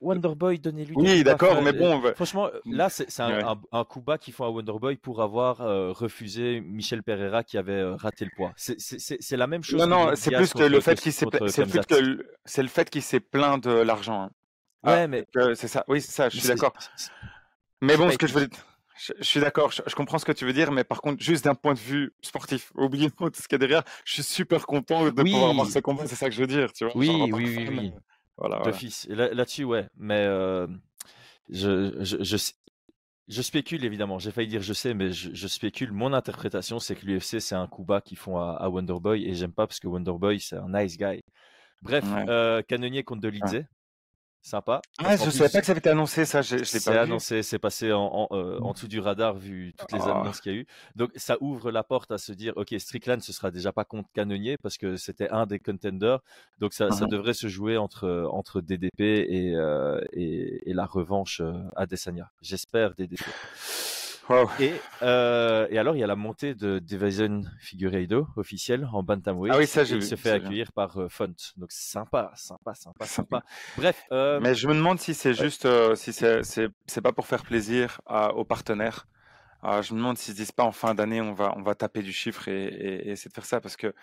Wonderboy 0.00 0.60
donner 0.60 0.84
lui 0.84 0.94
Oui, 0.96 1.24
d'accord, 1.24 1.60
mais 1.60 1.72
bon. 1.72 2.00
Franchement, 2.14 2.50
là, 2.66 2.88
c'est 2.88 3.20
un, 3.20 3.56
un, 3.72 3.84
coup 3.84 4.00
bas 4.00 4.16
qu'ils 4.16 4.32
font 4.32 4.44
à 4.44 4.50
Wonderboy 4.50 4.96
pour 4.96 5.22
avoir 5.22 5.60
euh, 5.60 5.90
refusé 5.90 6.60
Michel 6.60 7.02
Pereira 7.02 7.42
qui 7.42 7.58
avait 7.58 7.72
euh, 7.72 7.96
raté 7.96 8.24
le 8.24 8.30
poids. 8.36 8.52
C'est 8.56 9.36
la 9.36 9.46
même 9.48 9.64
chose. 9.64 9.80
Non, 9.80 9.86
non, 9.86 10.12
c'est 10.14 10.30
plus 10.30 10.52
que 10.52 10.62
le 10.62 10.80
fait 10.80 11.00
qu'il 11.00 11.12
s'est, 11.12 11.26
c'est 12.44 12.62
le 12.62 12.68
fait 12.68 12.88
qu'il 12.90 13.02
s'est 13.02 13.20
plaint 13.20 13.62
de 13.62 13.70
l'argent. 13.70 14.24
Hein. 14.24 14.30
Ouais, 14.82 15.02
ah, 15.02 15.06
mais 15.06 15.26
c'est 15.54 15.68
ça. 15.68 15.84
Oui, 15.88 16.00
c'est 16.00 16.12
ça. 16.12 16.28
Je 16.28 16.38
suis 16.38 16.48
d'accord. 16.48 16.72
Mais 17.82 17.96
bon, 17.96 18.10
ce 18.10 18.18
que 18.18 18.26
je 18.26 18.34
veux 18.34 18.46
dire, 18.46 18.58
je, 18.96 19.24
suis 19.24 19.40
d'accord. 19.40 19.70
Je, 19.72 19.94
comprends 19.94 20.18
ce 20.18 20.24
que 20.24 20.32
tu 20.32 20.44
veux 20.44 20.52
dire, 20.52 20.72
mais 20.72 20.84
par 20.84 21.00
contre, 21.00 21.22
juste 21.22 21.44
d'un 21.44 21.54
point 21.54 21.74
de 21.74 21.78
vue 21.78 22.12
sportif, 22.20 22.72
oubliez 22.74 23.10
tout 23.10 23.30
ce 23.34 23.48
qu'il 23.48 23.52
y 23.52 23.54
a 23.56 23.58
derrière. 23.58 23.82
Je 24.04 24.14
suis 24.14 24.22
super 24.22 24.66
content 24.66 25.04
de 25.04 25.10
pouvoir 25.10 25.50
avoir 25.50 25.66
ce 25.66 25.78
combat. 25.78 26.06
C'est 26.06 26.16
ça 26.16 26.28
que 26.28 26.34
je 26.34 26.40
veux 26.40 26.46
dire, 26.46 26.72
tu 26.72 26.84
vois. 26.84 26.96
Oui, 26.96 27.10
oui, 27.32 27.56
oui, 27.58 27.68
oui. 27.70 27.92
Voilà, 28.36 28.60
D'office. 28.60 29.06
Là-dessus, 29.08 29.64
ouais. 29.64 29.86
Mais 29.96 30.24
euh, 30.24 30.66
je, 31.50 31.94
je, 32.00 32.22
je, 32.22 32.36
je, 33.28 33.42
spécule 33.42 33.84
évidemment. 33.84 34.18
J'ai 34.18 34.30
failli 34.30 34.48
dire 34.48 34.62
je 34.62 34.72
sais, 34.72 34.94
mais 34.94 35.12
je, 35.12 35.46
spécule. 35.46 35.92
Mon 35.92 36.14
interprétation, 36.14 36.78
c'est 36.78 36.94
que 36.94 37.04
l'UFC 37.04 37.40
c'est 37.40 37.54
un 37.54 37.66
coup 37.66 37.84
bas 37.84 38.00
qu'ils 38.00 38.16
font 38.16 38.38
à, 38.38 38.66
Wonderboy 38.68 39.26
et 39.28 39.34
j'aime 39.34 39.52
pas 39.52 39.66
parce 39.66 39.78
que 39.78 39.88
Wonderboy 39.88 40.40
c'est 40.40 40.56
un 40.56 40.68
nice 40.70 40.96
guy. 40.96 41.22
Bref, 41.82 42.04
euh, 42.28 42.62
Canonnier 42.62 43.04
contre 43.04 43.22
Dolidze 43.22 43.64
sympa. 44.42 44.80
Ah, 44.98 45.16
je 45.16 45.26
ne 45.26 45.30
savais 45.30 45.50
pas 45.50 45.60
que 45.60 45.66
ça 45.66 45.72
avait 45.72 45.80
été 45.80 45.90
annoncé, 45.90 46.24
ça, 46.24 46.42
je, 46.42 46.58
je 46.58 46.72
l'ai 46.72 46.80
pas 46.80 47.02
annoncé, 47.02 47.42
c'est 47.42 47.58
passé 47.58 47.92
en, 47.92 48.28
euh, 48.32 48.58
en, 48.60 48.72
dessous 48.72 48.88
du 48.88 49.00
radar 49.00 49.34
vu 49.34 49.74
toutes 49.76 49.92
les 49.92 50.00
ah. 50.02 50.20
annonces 50.20 50.40
qu'il 50.40 50.52
y 50.52 50.54
a 50.54 50.58
eu. 50.58 50.66
Donc 50.96 51.10
ça 51.16 51.36
ouvre 51.40 51.70
la 51.70 51.82
porte 51.82 52.10
à 52.10 52.18
se 52.18 52.32
dire, 52.32 52.52
ok, 52.56 52.74
Strickland, 52.78 53.20
ce 53.20 53.32
sera 53.32 53.50
déjà 53.50 53.72
pas 53.72 53.84
contre 53.84 54.08
Canonnier 54.12 54.56
parce 54.56 54.78
que 54.78 54.96
c'était 54.96 55.28
un 55.30 55.46
des 55.46 55.58
contenders, 55.58 56.20
donc 56.58 56.72
ça, 56.72 56.90
ça 56.90 57.06
devrait 57.06 57.34
se 57.34 57.48
jouer 57.48 57.76
entre, 57.76 58.28
entre 58.32 58.60
DDP 58.60 59.00
et, 59.00 59.54
euh, 59.54 60.00
et, 60.12 60.70
et, 60.70 60.74
la 60.74 60.86
revanche 60.86 61.40
euh, 61.40 61.52
à 61.76 61.86
Desania. 61.86 62.30
J'espère 62.40 62.94
DDP. 62.94 63.20
Et, 64.58 64.72
euh, 65.02 65.66
et, 65.70 65.78
alors, 65.78 65.96
il 65.96 66.00
y 66.00 66.04
a 66.04 66.06
la 66.06 66.16
montée 66.16 66.54
de 66.54 66.78
Division 66.78 67.42
Figueiredo 67.58 68.28
officielle 68.36 68.88
en 68.92 69.02
bantamweight. 69.02 69.54
Ah 69.54 69.58
oui, 69.58 69.66
ça, 69.66 69.84
j'ai 69.84 69.96
Il 69.96 70.02
se 70.02 70.14
fait 70.14 70.30
accueillir 70.30 70.72
par 70.72 70.96
euh, 70.98 71.08
Font. 71.08 71.34
Donc, 71.56 71.72
sympa, 71.72 72.32
sympa, 72.34 72.74
sympa, 72.74 73.06
sympa. 73.06 73.42
Bref. 73.76 74.02
Euh... 74.12 74.40
Mais 74.40 74.54
je 74.54 74.66
me 74.68 74.74
demande 74.74 74.98
si 74.98 75.14
c'est 75.14 75.34
juste, 75.34 75.68
si 75.94 76.12
c'est, 76.12 76.42
c'est, 76.42 77.00
pas 77.00 77.12
pour 77.12 77.26
faire 77.26 77.42
plaisir 77.42 78.00
à, 78.06 78.34
aux 78.34 78.44
partenaires. 78.44 79.06
Euh, 79.64 79.82
je 79.82 79.92
me 79.92 79.98
demande 79.98 80.16
s'ils 80.16 80.32
se 80.32 80.38
disent 80.38 80.52
pas 80.52 80.64
en 80.64 80.72
fin 80.72 80.94
d'année, 80.94 81.20
on 81.20 81.34
va, 81.34 81.52
on 81.56 81.62
va 81.62 81.74
taper 81.74 82.02
du 82.02 82.12
chiffre 82.12 82.48
et, 82.48 82.64
et, 82.64 83.08
et 83.08 83.10
essayer 83.10 83.28
de 83.28 83.34
faire 83.34 83.44
ça 83.44 83.60
parce 83.60 83.76
que 83.76 83.94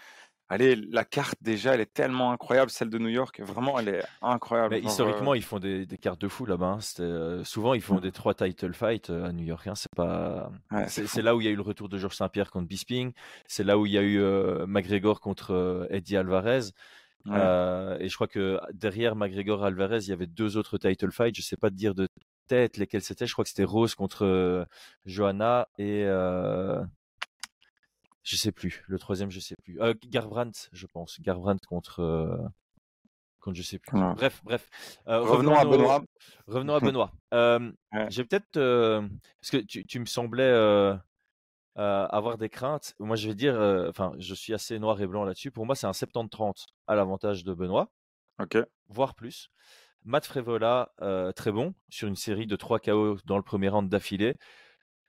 Allez, 0.49 0.77
la 0.77 1.03
carte 1.03 1.35
déjà, 1.41 1.73
elle 1.73 1.81
est 1.81 1.93
tellement 1.93 2.31
incroyable, 2.31 2.71
celle 2.71 2.89
de 2.89 2.97
New 2.97 3.09
York. 3.09 3.41
Vraiment, 3.41 3.77
elle 3.79 3.89
est 3.89 4.03
incroyable. 4.21 4.75
Mais 4.75 4.81
historiquement, 4.81 5.33
ils 5.33 5.43
font 5.43 5.59
des, 5.59 5.85
des, 5.85 5.97
cartes 5.97 6.21
de 6.21 6.29
fou 6.29 6.45
là-bas. 6.45 6.77
Hein. 6.77 7.01
Euh, 7.01 7.43
souvent, 7.43 7.73
ils 7.73 7.81
font 7.81 7.97
mmh. 7.97 8.01
des 8.01 8.11
trois 8.13 8.33
title 8.33 8.73
fights 8.73 9.09
euh, 9.09 9.25
à 9.25 9.33
New 9.33 9.43
York. 9.43 9.67
Hein. 9.67 9.75
C'est 9.75 9.93
pas. 9.93 10.49
c'est 10.87 11.21
là 11.21 11.35
où 11.35 11.41
il 11.41 11.45
y 11.45 11.47
a 11.49 11.51
eu 11.51 11.57
le 11.57 11.61
retour 11.61 11.89
de 11.89 11.97
Georges 11.97 12.15
Saint-Pierre 12.15 12.49
contre 12.49 12.67
Bisping. 12.67 13.11
C'est 13.45 13.65
là 13.65 13.77
où 13.77 13.85
il 13.85 13.91
y 13.91 13.97
a 13.97 14.01
eu 14.01 14.21
euh, 14.21 14.65
McGregor 14.67 15.19
contre 15.19 15.85
Eddie 15.89 16.15
Alvarez. 16.15 16.69
et 17.25 17.29
je 18.07 18.15
crois 18.15 18.27
que 18.27 18.57
derrière 18.73 19.17
McGregor 19.17 19.65
Alvarez, 19.65 19.99
il 20.03 20.09
y 20.09 20.13
avait 20.13 20.27
deux 20.27 20.55
autres 20.55 20.77
title 20.77 21.11
fights. 21.11 21.35
Je 21.35 21.41
sais 21.41 21.57
pas 21.57 21.69
te 21.69 21.75
dire 21.75 21.93
de 21.93 22.07
tête 22.47 22.77
lesquels 22.77 23.01
c'était. 23.01 23.27
Je 23.27 23.33
crois 23.33 23.43
que 23.43 23.49
c'était 23.49 23.65
Rose 23.65 23.95
contre 23.95 24.65
Johanna 25.05 25.67
et 25.77 26.05
je 28.27 28.35
sais 28.35 28.51
plus. 28.51 28.83
Le 28.87 28.99
troisième, 28.99 29.31
je 29.31 29.39
sais 29.39 29.55
plus. 29.63 29.81
Euh, 29.81 29.93
Garbrandt, 30.07 30.67
je 30.73 30.85
pense. 30.85 31.21
Garbrandt 31.21 31.65
contre. 31.65 32.51
contre 33.39 33.55
je 33.55 33.61
sais 33.61 33.79
plus. 33.79 33.97
Bref, 33.97 34.41
bref. 34.43 34.69
revenons, 35.05 35.55
à 35.55 35.63
Benoît. 35.63 36.03
Revenons 36.45 36.75
à 36.75 36.79
Benoît. 36.81 37.13
J'ai 38.09 38.25
peut-être. 38.25 38.51
parce 39.39 39.49
que 39.49 39.57
tu, 39.57 39.85
tu 39.85 39.99
me 40.01 40.05
semblais. 40.05 40.51
avoir 41.75 42.37
des 42.37 42.49
craintes. 42.49 42.95
Moi, 42.99 43.15
je 43.15 43.29
vais 43.29 43.35
dire, 43.35 43.55
enfin, 43.87 44.11
je 44.17 44.33
suis 44.33 44.53
assez 44.53 44.77
noir 44.77 45.01
et 45.01 45.07
blanc 45.07 45.23
là-dessus. 45.23 45.51
Pour 45.51 45.65
moi, 45.65 45.75
c'est 45.75 45.87
un 45.87 45.91
70-30 45.91 46.65
à 46.87 46.95
l'avantage 46.95 47.45
de 47.45 47.53
Benoît. 47.53 47.89
Voire 48.89 49.15
plus. 49.15 49.49
Matt 50.03 50.25
Frévola, 50.25 50.91
très 51.33 51.53
bon, 51.53 51.73
sur 51.87 52.09
une 52.09 52.17
série 52.17 52.45
de 52.45 52.57
3 52.57 52.79
KO 52.79 53.17
dans 53.23 53.37
le 53.37 53.43
premier 53.43 53.69
round 53.69 53.87
d'affilée. 53.87 54.35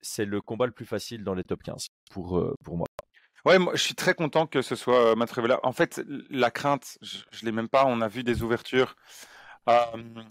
C'est 0.03 0.25
le 0.25 0.41
combat 0.41 0.67
le 0.67 0.73
plus 0.73 0.87
facile 0.87 1.25
dans 1.25 1.35
les 1.35 1.43
top 1.43 1.65
15 1.65 1.89
pour, 2.13 2.41
pour 2.63 2.77
moi. 2.77 2.88
Ouais, 3.45 3.59
moi, 3.59 3.73
je 3.75 3.83
suis 3.83 3.95
très 3.95 4.15
content 4.15 4.47
que 4.47 4.63
ce 4.63 4.75
soit 4.75 5.15
Matt 5.17 5.29
Frévola. 5.29 5.61
En 5.63 5.73
fait, 5.73 6.03
la 6.31 6.51
crainte, 6.51 6.99
je, 7.03 7.19
ne 7.19 7.47
l'ai 7.47 7.53
même 7.53 7.69
pas. 7.69 7.85
On 7.87 8.01
a 8.01 8.09
vu 8.09 8.23
des 8.23 8.43
ouvertures 8.43 8.97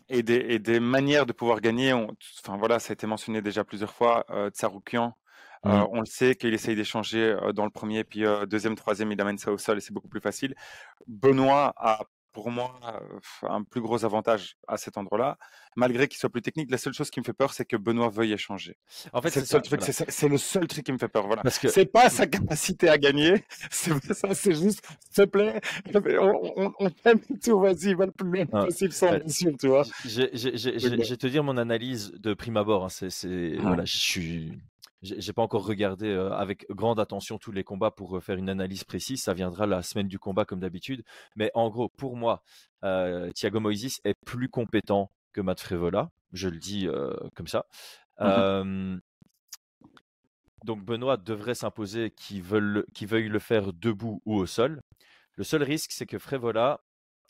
et, 0.09 0.23
des, 0.23 0.45
et, 0.49 0.59
des, 0.59 0.79
manières 0.79 1.25
de 1.25 1.33
pouvoir 1.33 1.61
gagner. 1.61 1.93
enfin 1.93 2.57
voilà, 2.57 2.79
ça 2.79 2.91
a 2.91 2.93
été 2.93 3.07
mentionné 3.07 3.41
déjà 3.41 3.63
plusieurs 3.63 3.93
fois. 3.93 4.25
Tsaroukian, 4.49 5.15
mmh. 5.63 5.69
on 5.91 5.99
le 5.99 6.05
sait 6.05 6.35
qu'il 6.35 6.53
essaye 6.53 6.75
d'échanger 6.75 7.37
dans 7.53 7.65
le 7.65 7.71
premier, 7.71 8.03
puis 8.03 8.23
deuxième, 8.47 8.75
troisième, 8.75 9.11
il 9.11 9.21
amène 9.21 9.37
ça 9.37 9.51
au 9.51 9.57
sol 9.57 9.77
et 9.77 9.81
c'est 9.81 9.93
beaucoup 9.93 10.09
plus 10.09 10.21
facile. 10.21 10.55
Benoît 11.07 11.73
a 11.77 11.99
pour 12.37 12.51
moi 12.51 12.79
un 13.41 13.63
plus 13.63 13.81
gros 13.81 14.05
avantage 14.05 14.57
à 14.67 14.77
cet 14.77 14.95
endroit-là. 14.95 15.39
Malgré 15.75 16.07
qu'il 16.07 16.19
soit 16.19 16.29
plus 16.29 16.43
technique, 16.43 16.69
la 16.69 16.77
seule 16.77 16.93
chose 16.93 17.09
qui 17.09 17.19
me 17.19 17.25
fait 17.25 17.33
peur, 17.33 17.51
c'est 17.51 17.65
que 17.65 17.75
Benoît 17.75 18.09
veuille 18.09 18.31
échanger. 18.31 18.77
En 19.11 19.23
fait, 19.23 19.31
c'est 19.31 19.39
le 19.39 19.47
seul 19.47 19.63
truc. 19.63 19.81
C'est 19.81 20.29
le 20.29 20.37
seul 20.37 20.67
truc 20.67 20.85
qui 20.85 20.91
me 20.91 20.99
fait 20.99 21.07
peur. 21.07 21.25
Voilà. 21.25 21.41
Parce 21.41 21.57
que 21.57 21.67
c'est 21.67 21.87
pas 21.87 22.11
sa 22.11 22.27
capacité 22.27 22.89
à 22.89 22.99
gagner. 22.99 23.43
C'est 23.71 24.13
ça. 24.13 24.35
C'est 24.35 24.53
juste, 24.53 24.85
s'il 25.11 25.25
te 25.25 25.29
plaît, 25.29 25.59
on, 26.19 26.73
on, 26.77 26.89
t'aime 26.91 27.21
tout. 27.43 27.59
Vas-y, 27.59 27.95
va 27.95 28.05
le 28.05 28.11
plus 28.11 28.29
loin 28.29 28.45
ah, 28.53 28.65
possible 28.65 28.93
sans 28.93 29.17
blessure, 29.17 29.53
tu 29.59 29.67
vois. 29.67 29.83
Je 30.05 31.09
vais 31.09 31.17
te 31.17 31.27
dire 31.27 31.43
mon 31.43 31.57
analyse 31.57 32.11
de 32.19 32.35
prime 32.35 32.57
abord. 32.57 32.85
Hein. 32.85 32.89
C'est, 32.89 33.55
voilà, 33.57 33.83
je 33.83 33.97
suis 33.97 34.51
j'ai 35.01 35.33
pas 35.33 35.41
encore 35.41 35.65
regardé 35.65 36.11
avec 36.33 36.65
grande 36.69 36.99
attention 36.99 37.37
tous 37.37 37.51
les 37.51 37.63
combats 37.63 37.91
pour 37.91 38.21
faire 38.23 38.37
une 38.37 38.49
analyse 38.49 38.83
précise. 38.83 39.21
Ça 39.21 39.33
viendra 39.33 39.65
la 39.65 39.81
semaine 39.81 40.07
du 40.07 40.19
combat 40.19 40.45
comme 40.45 40.59
d'habitude. 40.59 41.03
Mais 41.35 41.51
en 41.53 41.69
gros, 41.69 41.89
pour 41.89 42.15
moi, 42.15 42.43
Thiago 43.33 43.59
Moises 43.59 43.99
est 44.03 44.15
plus 44.25 44.49
compétent 44.49 45.11
que 45.33 45.41
Matt 45.41 45.59
Frevola. 45.59 46.09
Je 46.33 46.49
le 46.49 46.57
dis 46.57 46.87
comme 47.35 47.47
ça. 47.47 47.65
Mmh 48.19 48.99
donc 50.63 50.83
Benoît 50.83 51.17
devrait 51.17 51.53
s'imposer 51.55 52.11
qui 52.11 52.41
veuille 52.41 53.29
le 53.29 53.39
faire 53.39 53.73
debout 53.73 54.21
ou 54.25 54.35
au 54.35 54.45
sol. 54.45 54.81
Le 55.35 55.43
seul 55.43 55.61
risque, 55.61 55.91
c'est 55.91 56.07
que 56.07 56.17
Frévola 56.17 56.81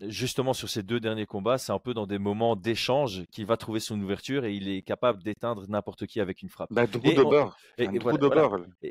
justement 0.01 0.53
sur 0.53 0.69
ces 0.69 0.83
deux 0.83 0.99
derniers 0.99 1.25
combats, 1.25 1.57
c'est 1.57 1.71
un 1.71 1.79
peu 1.79 1.93
dans 1.93 2.05
des 2.05 2.19
moments 2.19 2.55
d'échange 2.55 3.25
qu'il 3.31 3.45
va 3.45 3.57
trouver 3.57 3.79
son 3.79 3.99
ouverture 3.99 4.45
et 4.45 4.53
il 4.53 4.69
est 4.69 4.81
capable 4.81 5.23
d'éteindre 5.23 5.65
n'importe 5.67 6.05
qui 6.05 6.19
avec 6.19 6.41
une 6.41 6.49
frappe. 6.49 6.71
Bah, 6.71 6.87
Drew 6.87 6.99
et, 7.77 7.83
et, 7.83 7.85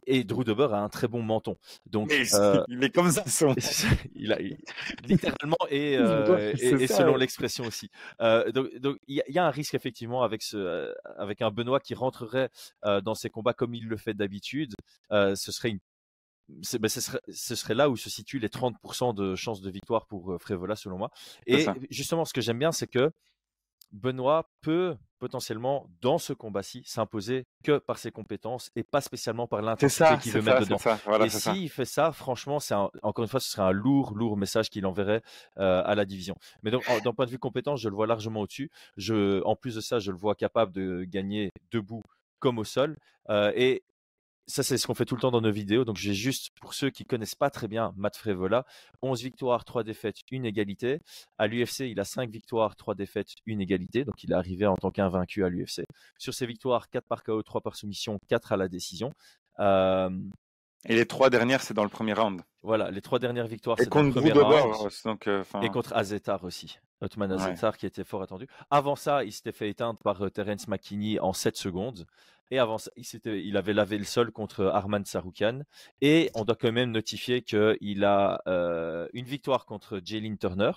et, 0.07 0.25
Drew 0.25 0.45
Dober 0.45 0.69
a 0.73 0.79
un 0.79 0.89
très 0.89 1.09
bon 1.09 1.23
menton. 1.23 1.57
Donc, 1.87 2.13
euh, 2.13 2.65
il 2.69 2.83
est 2.83 2.91
comme 2.91 3.11
ça. 3.11 3.25
Son... 3.27 3.55
il 4.15 4.33
a, 4.33 4.39
littéralement 5.07 5.57
et, 5.71 5.97
euh, 5.97 6.53
et, 6.55 6.87
selon 6.87 7.17
l'expression 7.17 7.65
aussi. 7.65 7.91
Euh, 8.21 8.51
donc, 8.51 8.99
il 9.07 9.23
y, 9.29 9.39
a 9.39 9.47
un 9.47 9.51
risque 9.51 9.75
effectivement 9.75 10.23
avec 10.23 10.43
ce, 10.43 10.95
avec 11.19 11.43
un 11.43 11.51
Benoît 11.51 11.81
qui 11.81 11.95
rentrerait 11.95 12.51
dans 12.83 13.15
ces 13.15 13.31
combats 13.31 13.55
comme 13.55 13.75
il 13.75 13.87
le 13.87 13.97
fait 13.97 14.15
d'habitude. 14.15 14.75
ce 15.11 15.35
serait 15.53 15.71
une 15.71 15.81
ben, 16.49 16.89
ce, 16.89 17.01
serait, 17.01 17.21
ce, 17.29 17.55
serait, 17.55 17.75
là 17.75 17.91
où 17.91 17.97
se 17.97 18.11
situent 18.11 18.39
les 18.39 18.49
30% 18.49 19.15
de 19.15 19.35
chances 19.35 19.61
de 19.61 19.71
victoire 19.71 20.07
pour 20.07 20.33
euh, 20.33 20.39
Frévola, 20.39 20.77
selon 20.77 20.99
moi. 20.99 21.11
Et 21.47 21.67
justement, 21.91 22.25
ce 22.25 22.33
que 22.33 22.41
j'aime 22.41 22.59
bien, 22.59 22.73
c'est 22.73 22.87
que 22.87 23.11
Benoît 23.93 24.51
peut 24.63 24.97
potentiellement, 25.19 25.89
dans 26.03 26.19
ce 26.19 26.33
combat-ci, 26.33 26.83
s'imposer 26.85 27.47
que 27.65 27.79
par 27.79 27.99
ses 27.99 28.11
compétences 28.11 28.71
et 28.77 28.83
pas 28.83 29.01
spécialement 29.01 29.47
par 29.47 29.63
l'intensité 29.63 30.19
qu'il 30.21 30.33
veut 30.33 30.43
mettre 30.43 30.61
dedans. 30.61 31.25
et 31.25 31.29
s'il 31.31 31.71
fait 31.71 31.85
ça, 31.85 32.13
franchement, 32.13 32.61
c'est 32.61 32.75
encore 32.75 33.23
une 33.23 33.29
fois, 33.29 33.41
ce 33.41 33.51
serait 33.51 33.63
un 33.63 33.73
lourd, 33.73 34.15
lourd 34.15 34.37
message 34.37 34.69
qu'il 34.69 34.85
enverrait 34.87 35.23
euh, 35.59 35.83
à 35.85 35.95
la 35.95 36.05
division. 36.05 36.37
Mais 36.63 36.71
donc, 36.71 36.85
d'un 37.03 37.13
point 37.13 37.25
de 37.25 37.31
vue 37.31 37.39
compétence, 37.39 37.81
je 37.81 37.89
le 37.89 37.95
vois 37.95 38.07
largement 38.07 38.41
au-dessus. 38.41 38.71
Je, 38.97 39.43
en 39.45 39.57
plus 39.57 39.75
de 39.77 39.81
ça, 39.81 39.99
je 39.99 40.11
le 40.11 40.19
vois 40.19 40.35
capable 40.35 40.73
de 40.73 41.05
gagner 41.05 41.51
debout 41.71 42.03
comme 42.39 42.59
au 42.59 42.65
sol. 42.65 42.97
Euh, 43.31 43.53
et 43.55 43.83
ça, 44.47 44.63
c'est 44.63 44.79
ce 44.79 44.87
qu'on 44.87 44.95
fait 44.95 45.05
tout 45.05 45.17
le 45.17 45.21
temps 45.21 45.31
dans 45.31 45.41
nos 45.41 45.51
vidéos. 45.51 45.85
Donc, 45.85 45.97
j'ai 45.97 46.15
juste, 46.15 46.51
pour 46.61 46.75
ceux 46.75 46.91
qui 46.91 47.05
connaissent 47.05 47.35
pas 47.35 47.51
très 47.51 47.67
bien 47.67 47.93
Matt 47.97 48.17
Frévola, 48.17 48.65
11 49.03 49.23
victoires, 49.23 49.65
3 49.65 49.83
défaites, 49.83 50.19
une 50.31 50.45
égalité. 50.45 51.01
À 51.39 51.49
l'UFC, 51.49 51.81
il 51.81 51.99
a 51.99 52.05
5 52.05 52.31
victoires, 52.31 52.77
3 52.77 52.95
défaites, 52.95 53.35
une 53.47 53.61
égalité. 53.61 54.05
Donc, 54.05 54.23
il 54.23 54.31
est 54.31 54.35
arrivé 54.35 54.67
en 54.67 54.77
tant 54.77 54.91
qu'invaincu 54.91 55.45
à 55.45 55.49
l'UFC. 55.49 55.85
Sur 56.19 56.33
ses 56.33 56.47
victoires, 56.47 56.91
4 56.91 57.07
par 57.07 57.25
KO, 57.25 57.43
3 57.43 57.61
par 57.61 57.75
soumission, 57.77 58.21
4 58.29 58.53
à 58.53 58.57
la 58.57 58.69
décision. 58.69 59.13
Et 60.89 60.95
les 60.95 61.07
3 61.07 61.31
dernières, 61.31 61.63
c'est 61.63 61.75
dans 61.75 61.83
le 61.83 61.89
premier 61.89 62.13
round. 62.13 62.43
Voilà, 62.63 62.91
les 62.91 63.01
3 63.01 63.19
dernières 63.19 63.47
victoires, 63.47 63.77
c'est 63.79 63.89
dans 63.89 64.03
le 64.03 64.13
premier 64.13 64.33
round. 64.33 64.91
Donc, 65.05 65.27
euh, 65.27 65.45
Et 65.63 65.69
contre 65.69 65.95
Azetar 65.95 66.45
aussi. 66.45 66.79
Otman 67.01 67.31
Azetar 67.33 67.77
qui 67.77 67.87
était 67.87 68.05
fort 68.05 68.23
attendu. 68.23 68.47
Avant 68.71 68.97
ça, 68.97 69.23
il 69.25 69.33
s'était 69.33 69.53
fait 69.53 69.69
éteindre 69.69 69.99
par 70.03 70.25
euh, 70.25 70.31
Terence 70.31 70.67
McKinney 70.69 71.19
en 71.21 71.33
7 71.33 71.57
secondes. 71.57 72.07
Et 72.51 72.59
avant 72.59 72.79
ça, 72.79 72.91
il, 73.25 73.57
avait 73.57 73.73
lavé 73.73 73.99
le 73.99 74.05
sol 74.05 74.31
contre 74.31 74.67
Arman 74.67 75.05
Saroukian. 75.05 75.63
Et 76.01 76.31
on 76.35 76.45
doit 76.45 76.55
quand 76.55 76.71
même 76.71 76.93
notifier 76.93 77.43
qu'il 77.43 78.05
a 78.05 78.41
euh, 78.47 79.09
une 79.13 79.27
victoire 79.27 79.67
contre 79.67 80.01
Jalen 80.05 80.39
Turner 80.39 80.71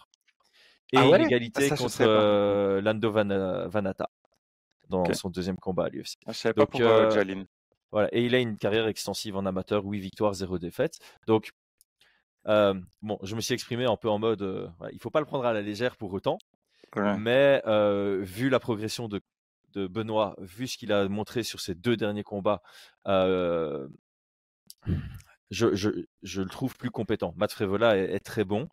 et 0.91 0.97
ah 0.97 1.05
une 1.05 1.25
égalité 1.25 1.69
ah, 1.71 1.75
contre 1.75 2.01
euh, 2.01 2.81
Lando 2.81 3.11
Vanata 3.11 4.09
dans 4.89 5.13
son 5.13 5.29
deuxième 5.29 5.57
combat 5.57 5.85
à 5.85 5.89
l'UFC. 5.89 6.17
Ah, 6.25 6.31
je 6.31 6.37
savais 6.37 6.53
pas 6.53 6.65
pour 6.65 6.81
euh, 6.81 7.11
Voilà. 7.91 8.09
Et 8.11 8.25
il 8.25 8.35
a 8.35 8.39
une 8.39 8.57
carrière 8.57 8.87
extensive 8.87 9.35
en 9.35 9.45
amateur, 9.45 9.85
8 9.85 9.99
victoires, 9.99 10.33
0 10.33 10.59
défaites. 10.59 10.99
Donc, 11.27 11.51
bon, 12.45 13.19
je 13.23 13.35
me 13.35 13.41
suis 13.41 13.53
exprimé 13.53 13.85
un 13.85 13.97
peu 13.97 14.09
en 14.09 14.19
mode, 14.19 14.41
il 14.41 14.89
il 14.93 14.99
faut 14.99 15.11
pas 15.11 15.19
le 15.19 15.25
prendre 15.25 15.45
à 15.45 15.53
la 15.53 15.61
légère 15.61 15.97
pour 15.97 16.13
autant. 16.13 16.37
Mais 16.95 17.61
vu 18.21 18.49
la 18.49 18.59
progression 18.59 19.07
de 19.07 19.21
de 19.73 19.87
Benoît, 19.87 20.35
vu 20.39 20.67
ce 20.67 20.77
qu'il 20.77 20.91
a 20.91 21.07
montré 21.07 21.43
sur 21.43 21.59
ses 21.59 21.75
deux 21.75 21.97
derniers 21.97 22.23
combats, 22.23 22.61
je, 25.51 25.65
le 25.65 26.49
trouve 26.49 26.75
plus 26.75 26.91
compétent. 26.91 27.33
Matt 27.37 27.51
Frévola 27.51 27.97
est, 27.97 28.19
très 28.19 28.43
bon, 28.43 28.69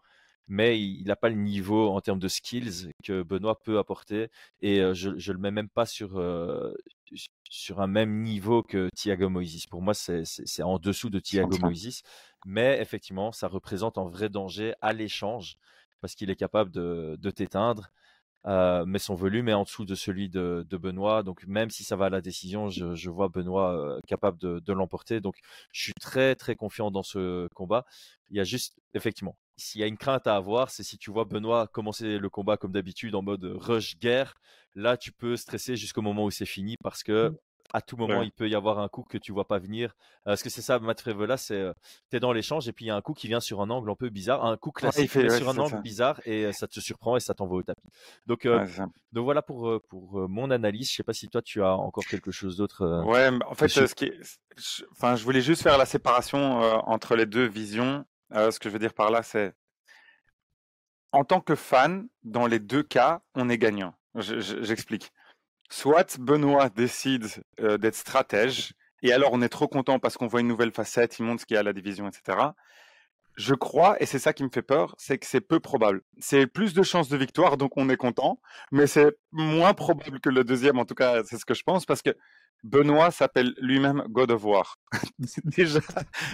mais 0.49 0.81
il 0.81 1.05
n'a 1.05 1.17
pas 1.17 1.29
le 1.29 1.37
niveau 1.37 1.91
en 1.91 2.01
termes 2.01 2.19
de 2.19 2.29
skills 2.29 2.93
que 3.05 3.23
Benoît 3.23 3.61
peut 3.61 3.79
apporter. 3.79 4.29
Et 4.61 4.79
je 4.95 5.11
ne 5.11 5.33
le 5.33 5.39
mets 5.39 5.51
même 5.51 5.69
pas 5.69 5.87
sur, 5.87 6.21
sur 7.49 7.81
un 7.81 7.87
même 7.87 8.23
niveau 8.23 8.63
que 8.63 8.89
Thiago 8.95 9.29
Moises. 9.29 9.67
Pour 9.67 9.83
moi, 9.83 9.95
c'est 9.95 10.63
en 10.63 10.79
dessous 10.79 11.11
de 11.11 11.19
Thiago 11.19 11.57
Moises. 11.59 12.03
Mais 12.45 12.81
effectivement, 12.81 13.33
ça 13.33 13.49
représente 13.49 13.99
un 13.99 14.09
vrai 14.09 14.29
danger 14.29 14.75
à 14.81 14.93
l'échange 14.93 15.57
parce 16.01 16.15
qu'il 16.15 16.31
est 16.31 16.37
capable 16.37 16.71
de, 16.71 17.17
de 17.21 17.31
t'éteindre. 17.31 17.91
Euh, 18.47 18.85
mais 18.87 19.01
son 19.01 19.17
volume 19.17 19.49
est 19.49 19.55
en 19.55 19.65
dessous 19.65 19.85
de 19.85 19.95
celui 19.95 20.29
de, 20.29 20.65
Benoît. 20.71 21.23
Donc 21.23 21.45
même 21.47 21.71
si 21.71 21.83
ça 21.85 21.97
va 21.97 22.07
à 22.07 22.11
la 22.11 22.21
décision, 22.21 22.69
je, 22.71 23.11
vois 23.11 23.29
Benoît 23.29 23.77
euh, 23.77 24.01
capable 24.07 24.39
de, 24.39 24.73
l'emporter. 24.73 25.21
Donc 25.21 25.37
je 25.73 25.83
suis 25.83 25.95
très 25.95 26.37
très 26.37 26.55
confiant 26.55 26.91
dans 26.91 27.03
ce 27.03 27.49
combat. 27.55 27.85
Il 28.31 28.37
y 28.37 28.41
a 28.41 28.45
juste 28.45 28.77
effectivement, 28.95 29.37
s'il 29.57 29.81
y 29.81 29.85
a 29.85 29.87
une 29.87 29.97
crainte 29.97 30.27
à 30.27 30.37
avoir, 30.37 30.71
c'est 30.71 30.83
si 30.83 30.99
tu 30.99 31.11
vois 31.11 31.25
Benoît 31.25 31.67
commencer 31.69 32.19
le 32.19 32.29
combat 32.31 32.57
comme 32.57 32.73
d'habitude 32.73 33.15
en 33.15 33.23
mode 33.23 33.45
rush 33.45 33.99
guerre. 33.99 34.35
Là, 34.75 34.97
tu 34.97 35.13
peux 35.13 35.37
stresser 35.37 35.77
jusqu'au 35.77 36.03
moment 36.03 36.25
où 36.25 36.31
c'est 36.31 36.47
fini 36.47 36.77
parce 36.83 37.03
que 37.03 37.31
mmh 37.31 37.37
à 37.73 37.81
tout 37.81 37.97
moment, 37.97 38.23
il 38.23 38.33
peut 38.33 38.49
y 38.49 38.55
avoir 38.55 38.79
un 38.79 38.89
coup 38.89 39.03
que 39.03 39.19
tu 39.19 39.33
vois 39.33 39.47
pas 39.47 39.59
venir. 39.59 39.95
Parce 40.25 40.43
que 40.43 40.51
c'est 40.51 40.63
ça, 40.63 40.79
Matt 40.79 41.01
Frevola, 41.01 41.37
c'est 41.37 41.73
tu 42.11 42.17
es 42.17 42.21
dans 42.21 42.33
l'échange 42.33 42.69
et 42.69 42.73
puis 42.73 42.87
il 42.87 42.89
y 42.89 42.91
a 42.91 42.97
un 42.97 43.01
coup 43.01 43.13
qui 43.13 43.29
vient 43.29 43.41
sur 43.41 43.61
un 43.61 43.71
angle 43.71 43.91
un 43.91 43.95
peu 43.95 44.09
bizarre, 44.09 44.45
un 44.45 44.57
coup 44.57 44.71
classique 44.71 45.11
sur 45.11 45.49
un 45.49 45.59
angle 45.59 45.81
bizarre 45.83 46.21
et 46.25 46.53
ça 46.53 46.67
te 46.67 46.81
surprend 46.81 47.17
et 47.17 47.21
ça 47.21 47.35
t'envoie 47.35 47.59
au 47.59 47.63
tapis. 47.63 47.89
Donc, 48.27 48.47
donc 49.13 49.25
voilà 49.25 49.43
pour, 49.43 49.81
pour 49.89 50.29
mon 50.29 50.51
analyse. 50.51 50.91
Je 50.91 50.97
sais 50.97 51.03
pas 51.03 51.13
si 51.13 51.29
toi 51.29 51.43
tu 51.43 51.63
as 51.63 51.77
encore 51.77 52.05
quelque 52.05 52.31
chose 52.31 52.57
d'autre. 52.57 53.05
ouais, 53.07 53.31
en 53.47 53.55
fait, 53.55 53.69
ce 53.69 53.95
qui 53.95 54.11
enfin, 54.93 55.17
je 55.17 55.25
voulais 55.25 55.43
juste 55.43 55.63
faire 55.63 55.79
la 55.79 55.87
séparation 55.87 56.39
entre 56.89 57.17
les 57.17 57.27
deux 57.27 57.47
visions. 57.47 58.05
Ce 58.33 58.59
que 58.59 58.69
je 58.69 58.73
veux 58.73 58.79
dire 58.79 58.95
par 58.95 59.11
là, 59.11 59.23
c'est 59.23 59.55
en 61.13 61.25
tant 61.25 61.41
que 61.41 61.55
fan, 61.55 62.09
dans 62.25 62.47
les 62.47 62.59
deux 62.59 62.83
cas, 62.83 63.23
on 63.35 63.49
est 63.49 63.59
gagnant. 63.59 63.95
J'explique. 64.17 65.13
Soit 65.71 66.19
Benoît 66.19 66.69
décide 66.69 67.27
d'être 67.59 67.95
stratège, 67.95 68.73
et 69.03 69.13
alors 69.13 69.31
on 69.33 69.43
est 69.43 69.49
trop 69.49 69.69
content 69.69 69.99
parce 69.99 70.17
qu'on 70.17 70.27
voit 70.27 70.41
une 70.41 70.49
nouvelle 70.49 70.73
facette, 70.73 71.19
il 71.19 71.25
montre 71.25 71.43
ce 71.43 71.47
qu'il 71.47 71.55
y 71.55 71.59
a 71.59 71.61
à 71.61 71.63
la 71.63 71.73
division, 71.73 72.09
etc. 72.09 72.39
je 73.37 73.55
crois, 73.55 74.03
et 74.03 74.07
c'est 74.07 74.19
ça 74.19 74.33
qui 74.33 74.43
me 74.43 74.49
fait 74.49 74.63
peur, 74.63 74.95
c'est 74.99 75.19
que 75.19 75.27
c'est 75.27 75.41
peu 75.43 75.61
probable. 75.61 76.03
C'est 76.19 76.47
plus 76.47 76.73
de 76.73 76.83
chances 76.83 77.09
de 77.09 77.17
victoire, 77.17 77.57
donc 77.57 77.77
on 77.77 77.89
est 77.91 77.97
content, 77.97 78.41
mais 78.73 78.87
c'est 78.87 79.15
moins 79.31 79.75
probable 79.75 80.21
que 80.21 80.31
le 80.31 80.43
deuxième, 80.43 80.79
en 80.79 80.87
tout 80.87 80.95
cas, 80.95 81.23
c'est 81.25 81.39
ce 81.39 81.45
que 81.45 81.55
je 81.55 81.63
pense, 81.63 81.85
parce 81.85 82.03
que 82.03 82.17
Benoît 82.67 83.11
s'appelle 83.11 83.55
lui-même 83.59 84.05
God 84.09 84.33
of 84.33 84.45
War. 84.45 84.77
Déjà, 85.45 85.81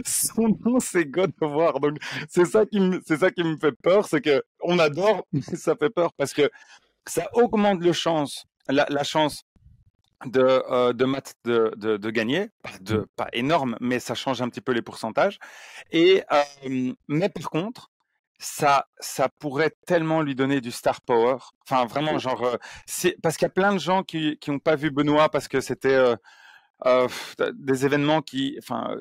son 0.04 0.48
nom 0.64 0.80
c'est 0.80 1.04
God 1.04 1.32
of 1.40 1.52
War, 1.52 1.80
donc 1.80 1.98
c'est 2.28 2.46
ça 2.46 2.64
qui 2.64 2.80
me, 2.80 3.00
c'est 3.06 3.18
ça 3.18 3.30
qui 3.30 3.44
me 3.44 3.56
fait 3.58 3.72
peur, 3.72 4.06
c'est 4.06 4.20
que 4.22 4.42
on 4.60 4.78
adore, 4.78 5.26
mais 5.32 5.42
ça 5.42 5.76
fait 5.76 5.90
peur 5.90 6.12
parce 6.14 6.32
que 6.32 6.50
ça 7.06 7.28
augmente 7.34 7.80
le 7.82 7.92
chance, 7.92 8.46
la, 8.68 8.86
la 8.88 9.04
chance 9.04 9.44
de, 10.26 10.40
euh, 10.40 10.92
de 10.92 11.04
maths 11.04 11.34
de, 11.44 11.72
de, 11.76 11.96
de, 11.96 12.10
gagner, 12.10 12.48
pas, 12.62 12.70
de, 12.80 13.06
pas 13.16 13.28
énorme, 13.32 13.76
mais 13.80 13.98
ça 13.98 14.14
change 14.14 14.40
un 14.40 14.48
petit 14.48 14.60
peu 14.60 14.72
les 14.72 14.82
pourcentages. 14.82 15.38
Et, 15.90 16.22
euh, 16.32 16.92
mais 17.08 17.28
par 17.28 17.50
contre, 17.50 17.90
ça, 18.42 18.86
ça 18.98 19.28
pourrait 19.28 19.72
tellement 19.86 20.20
lui 20.22 20.34
donner 20.34 20.60
du 20.60 20.70
star 20.70 21.00
power. 21.00 21.36
Enfin, 21.68 21.86
vraiment, 21.86 22.18
genre, 22.18 22.42
euh, 22.44 22.56
c'est 22.86 23.16
parce 23.22 23.36
qu'il 23.36 23.46
y 23.46 23.50
a 23.50 23.50
plein 23.50 23.72
de 23.72 23.78
gens 23.78 24.02
qui 24.02 24.38
qui 24.38 24.50
n'ont 24.50 24.58
pas 24.58 24.76
vu 24.76 24.90
Benoît 24.90 25.28
parce 25.28 25.48
que 25.48 25.60
c'était 25.60 25.94
euh, 25.94 26.16
euh, 26.86 27.08
des 27.54 27.86
événements 27.86 28.20
qui, 28.22 28.56
enfin, 28.58 28.96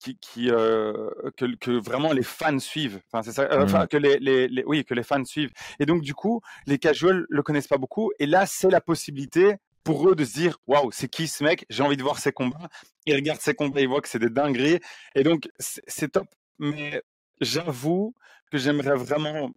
qui, 0.00 0.16
qui 0.18 0.50
euh, 0.50 1.10
que, 1.36 1.44
que, 1.56 1.70
vraiment 1.72 2.12
les 2.12 2.22
fans 2.22 2.58
suivent. 2.58 3.00
Enfin, 3.12 3.22
c'est 3.22 3.32
ça. 3.32 3.48
Enfin, 3.62 3.84
mmh. 3.84 3.88
que 3.88 3.96
les, 3.98 4.18
les, 4.18 4.48
les, 4.48 4.64
oui, 4.64 4.84
que 4.84 4.94
les 4.94 5.02
fans 5.02 5.24
suivent. 5.24 5.52
Et 5.78 5.86
donc, 5.86 6.02
du 6.02 6.14
coup, 6.14 6.40
les 6.66 6.78
casuals 6.78 7.26
le 7.28 7.42
connaissent 7.42 7.68
pas 7.68 7.78
beaucoup. 7.78 8.10
Et 8.18 8.26
là, 8.26 8.46
c'est 8.46 8.70
la 8.70 8.80
possibilité 8.80 9.56
pour 9.84 10.08
eux 10.08 10.16
de 10.16 10.24
se 10.24 10.32
dire 10.32 10.56
waouh, 10.66 10.90
c'est 10.90 11.08
qui 11.08 11.28
ce 11.28 11.44
mec? 11.44 11.66
J'ai 11.70 11.82
envie 11.82 11.96
de 11.96 12.02
voir 12.02 12.18
ses 12.18 12.32
combats. 12.32 12.68
Ils 13.04 13.14
regardent 13.14 13.40
ses 13.40 13.54
combats, 13.54 13.80
ils 13.80 13.88
voient 13.88 14.00
que 14.00 14.08
c'est 14.08 14.18
des 14.18 14.30
dingueries. 14.30 14.80
Et 15.14 15.22
donc, 15.22 15.48
c'est 15.58 16.10
top. 16.10 16.26
Mais 16.58 17.02
j'avoue 17.40 18.14
que 18.50 18.58
j'aimerais 18.58 18.96
vraiment 18.96 19.50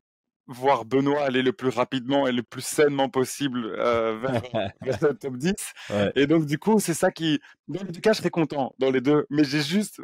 voir 0.48 0.84
Benoît 0.84 1.24
aller 1.24 1.44
le 1.44 1.54
plus 1.54 1.70
rapidement 1.70 2.28
et 2.28 2.32
le 2.32 2.42
plus 2.42 2.63
sainement 2.63 3.08
possible 3.08 3.65
euh, 3.78 4.18
vers, 4.20 4.42
vers, 4.82 5.10
le 5.10 5.13
top 5.13 5.38
10. 5.38 5.54
Ouais. 5.92 6.12
Et 6.15 6.28
donc, 6.28 6.46
du 6.46 6.58
coup, 6.58 6.80
c'est 6.80 6.96
ça 6.96 7.12
qui. 7.12 7.39
Dans 7.68 7.84
les 7.84 7.92
deux 7.92 8.02
cas, 8.02 8.13
je 8.13 8.18
serais 8.18 8.32
content 8.32 8.74
dans 8.80 8.89
les 8.89 9.02
deux. 9.02 9.26
Mais 9.30 9.44
j'ai 9.44 9.62
juste 9.62 10.02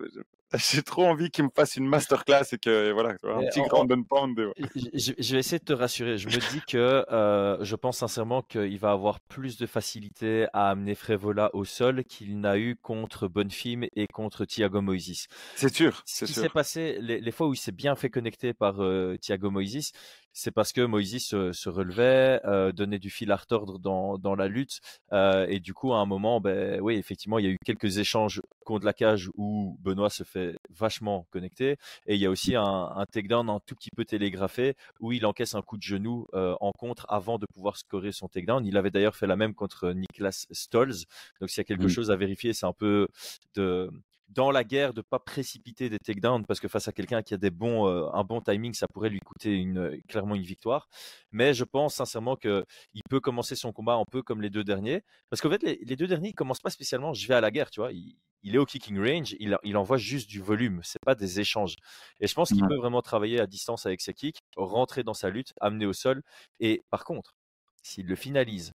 j'ai 0.71 0.83
trop 0.83 1.05
envie 1.05 1.29
qu'il 1.29 1.45
me 1.45 1.49
fasse 1.53 1.75
une 1.75 1.87
masterclass 1.87 2.43
et 2.51 2.57
que 2.57 2.91
voilà, 2.91 3.15
un 3.23 3.45
petit 3.45 3.61
grand 3.61 3.87
pound. 4.03 4.51
Je, 4.57 5.11
je, 5.17 5.33
vais 5.33 5.39
essayer 5.39 5.59
de 5.59 5.63
te 5.63 5.73
rassurer. 5.73 6.17
Je 6.17 6.27
me 6.27 6.51
dis 6.51 6.61
que 6.67 7.05
euh, 7.11 7.63
je 7.63 7.75
pense 7.75 7.97
sincèrement 7.97 8.41
qu'il 8.41 8.77
va 8.79 8.91
avoir 8.91 9.19
plus 9.19 9.57
de 9.57 9.65
facilité 9.65 10.47
à 10.53 10.69
amener 10.69 10.95
Frévola 10.95 11.49
au 11.53 11.65
sol 11.65 12.03
qu'il 12.03 12.39
n'a 12.39 12.57
eu 12.57 12.75
contre 12.75 13.27
Bonfim 13.27 13.87
et 13.95 14.07
contre 14.07 14.45
Thiago 14.45 14.81
Moises. 14.81 15.27
C'est 15.55 15.73
sûr. 15.73 16.03
Ce 16.05 16.25
qui 16.25 16.33
s'est 16.33 16.49
passé, 16.49 16.97
les, 17.01 17.19
les, 17.19 17.31
fois 17.31 17.47
où 17.47 17.53
il 17.53 17.57
s'est 17.57 17.71
bien 17.71 17.95
fait 17.95 18.09
connecter 18.09 18.53
par 18.53 18.81
euh, 18.83 19.17
Thiago 19.17 19.51
Moises, 19.51 19.91
c'est 20.35 20.51
parce 20.51 20.73
que 20.73 20.81
Moïse 20.81 21.25
se, 21.25 21.53
se 21.53 21.69
relevait, 21.69 22.41
euh, 22.43 22.73
donnait 22.73 22.99
du 22.99 23.09
fil 23.09 23.31
à 23.31 23.37
retordre 23.37 23.79
dans, 23.79 24.17
dans 24.17 24.35
la 24.35 24.49
lutte. 24.49 24.81
Euh, 25.13 25.47
et 25.47 25.61
du 25.61 25.73
coup, 25.73 25.93
à 25.93 25.99
un 25.99 26.05
moment, 26.05 26.41
ben, 26.41 26.81
oui, 26.81 26.95
effectivement, 26.95 27.39
il 27.39 27.45
y 27.45 27.47
a 27.47 27.51
eu 27.51 27.57
quelques 27.63 27.99
échanges 27.99 28.41
contre 28.65 28.85
la 28.85 28.91
cage 28.91 29.29
où 29.35 29.77
Benoît 29.79 30.09
se 30.09 30.23
fait 30.23 30.57
vachement 30.69 31.25
connecter. 31.31 31.77
Et 32.05 32.15
il 32.15 32.21
y 32.21 32.25
a 32.25 32.29
aussi 32.29 32.53
un, 32.53 32.63
un 32.63 33.05
takedown 33.05 33.49
un 33.49 33.61
tout 33.65 33.75
petit 33.75 33.91
peu 33.95 34.03
télégraphé 34.03 34.75
où 34.99 35.13
il 35.13 35.25
encaisse 35.25 35.55
un 35.55 35.61
coup 35.61 35.77
de 35.77 35.83
genou 35.83 36.27
euh, 36.33 36.53
en 36.59 36.73
contre 36.73 37.05
avant 37.07 37.39
de 37.39 37.45
pouvoir 37.45 37.77
scorer 37.77 38.11
son 38.11 38.27
takedown. 38.27 38.65
Il 38.65 38.75
avait 38.75 38.91
d'ailleurs 38.91 39.15
fait 39.15 39.27
la 39.27 39.37
même 39.37 39.53
contre 39.53 39.93
Niklas 39.93 40.47
Stolz. 40.51 41.05
Donc 41.39 41.49
s'il 41.49 41.59
y 41.59 41.61
a 41.61 41.63
quelque 41.63 41.87
chose 41.87 42.11
à 42.11 42.17
vérifier, 42.17 42.51
c'est 42.51 42.65
un 42.65 42.73
peu 42.73 43.07
de 43.53 43.89
dans 44.27 44.51
la 44.51 44.63
guerre 44.63 44.93
de 44.93 45.01
pas 45.01 45.19
précipiter 45.19 45.89
des 45.89 45.99
takedowns 45.99 46.45
parce 46.45 46.59
que 46.59 46.67
face 46.67 46.87
à 46.87 46.91
quelqu'un 46.91 47.21
qui 47.21 47.33
a 47.33 47.37
des 47.37 47.51
bons, 47.51 47.87
euh, 47.87 48.09
un 48.13 48.23
bon 48.23 48.41
timing, 48.41 48.73
ça 48.73 48.87
pourrait 48.87 49.09
lui 49.09 49.19
coûter 49.19 49.53
une, 49.53 49.77
euh, 49.77 49.97
clairement 50.07 50.35
une 50.35 50.43
victoire. 50.43 50.89
Mais 51.31 51.53
je 51.53 51.63
pense 51.63 51.95
sincèrement 51.95 52.35
que 52.35 52.65
il 52.93 53.01
peut 53.09 53.19
commencer 53.19 53.55
son 53.55 53.71
combat 53.71 53.93
un 53.93 54.05
peu 54.05 54.21
comme 54.23 54.41
les 54.41 54.49
deux 54.49 54.63
derniers 54.63 55.03
parce 55.29 55.41
qu'en 55.41 55.49
fait 55.49 55.63
les, 55.63 55.79
les, 55.83 55.95
deux 55.95 56.07
derniers 56.07 56.29
ils 56.29 56.35
commencent 56.35 56.61
pas 56.61 56.69
spécialement 56.69 57.13
je 57.13 57.27
vais 57.27 57.35
à 57.35 57.41
la 57.41 57.51
guerre, 57.51 57.69
tu 57.69 57.79
vois. 57.79 57.91
Il, 57.91 58.17
il 58.45 58.53
est 58.53 58.59
au 58.59 58.65
kicking 58.65 58.99
range, 58.99 59.35
il, 59.39 59.57
il, 59.63 59.75
envoie 59.75 59.97
juste 59.97 60.29
du 60.29 60.39
volume, 60.39 60.79
c'est 60.83 61.03
pas 61.03 61.15
des 61.15 61.39
échanges. 61.39 61.75
Et 62.19 62.27
je 62.27 62.33
pense 62.35 62.49
qu'il 62.49 62.65
peut 62.67 62.77
vraiment 62.77 63.01
travailler 63.01 63.39
à 63.39 63.47
distance 63.47 63.87
avec 63.87 64.01
ses 64.01 64.13
kicks, 64.13 64.37
rentrer 64.55 65.03
dans 65.03 65.15
sa 65.15 65.31
lutte, 65.31 65.53
amener 65.59 65.87
au 65.87 65.93
sol. 65.93 66.21
Et 66.59 66.83
par 66.91 67.05
contre, 67.05 67.35
s'il 67.81 68.05
le 68.05 68.15
finalise 68.15 68.71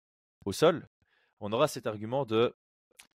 au 0.46 0.52
sol, 0.52 0.88
on 1.40 1.52
aura 1.52 1.68
cet 1.68 1.88
argument 1.88 2.26
de 2.26 2.56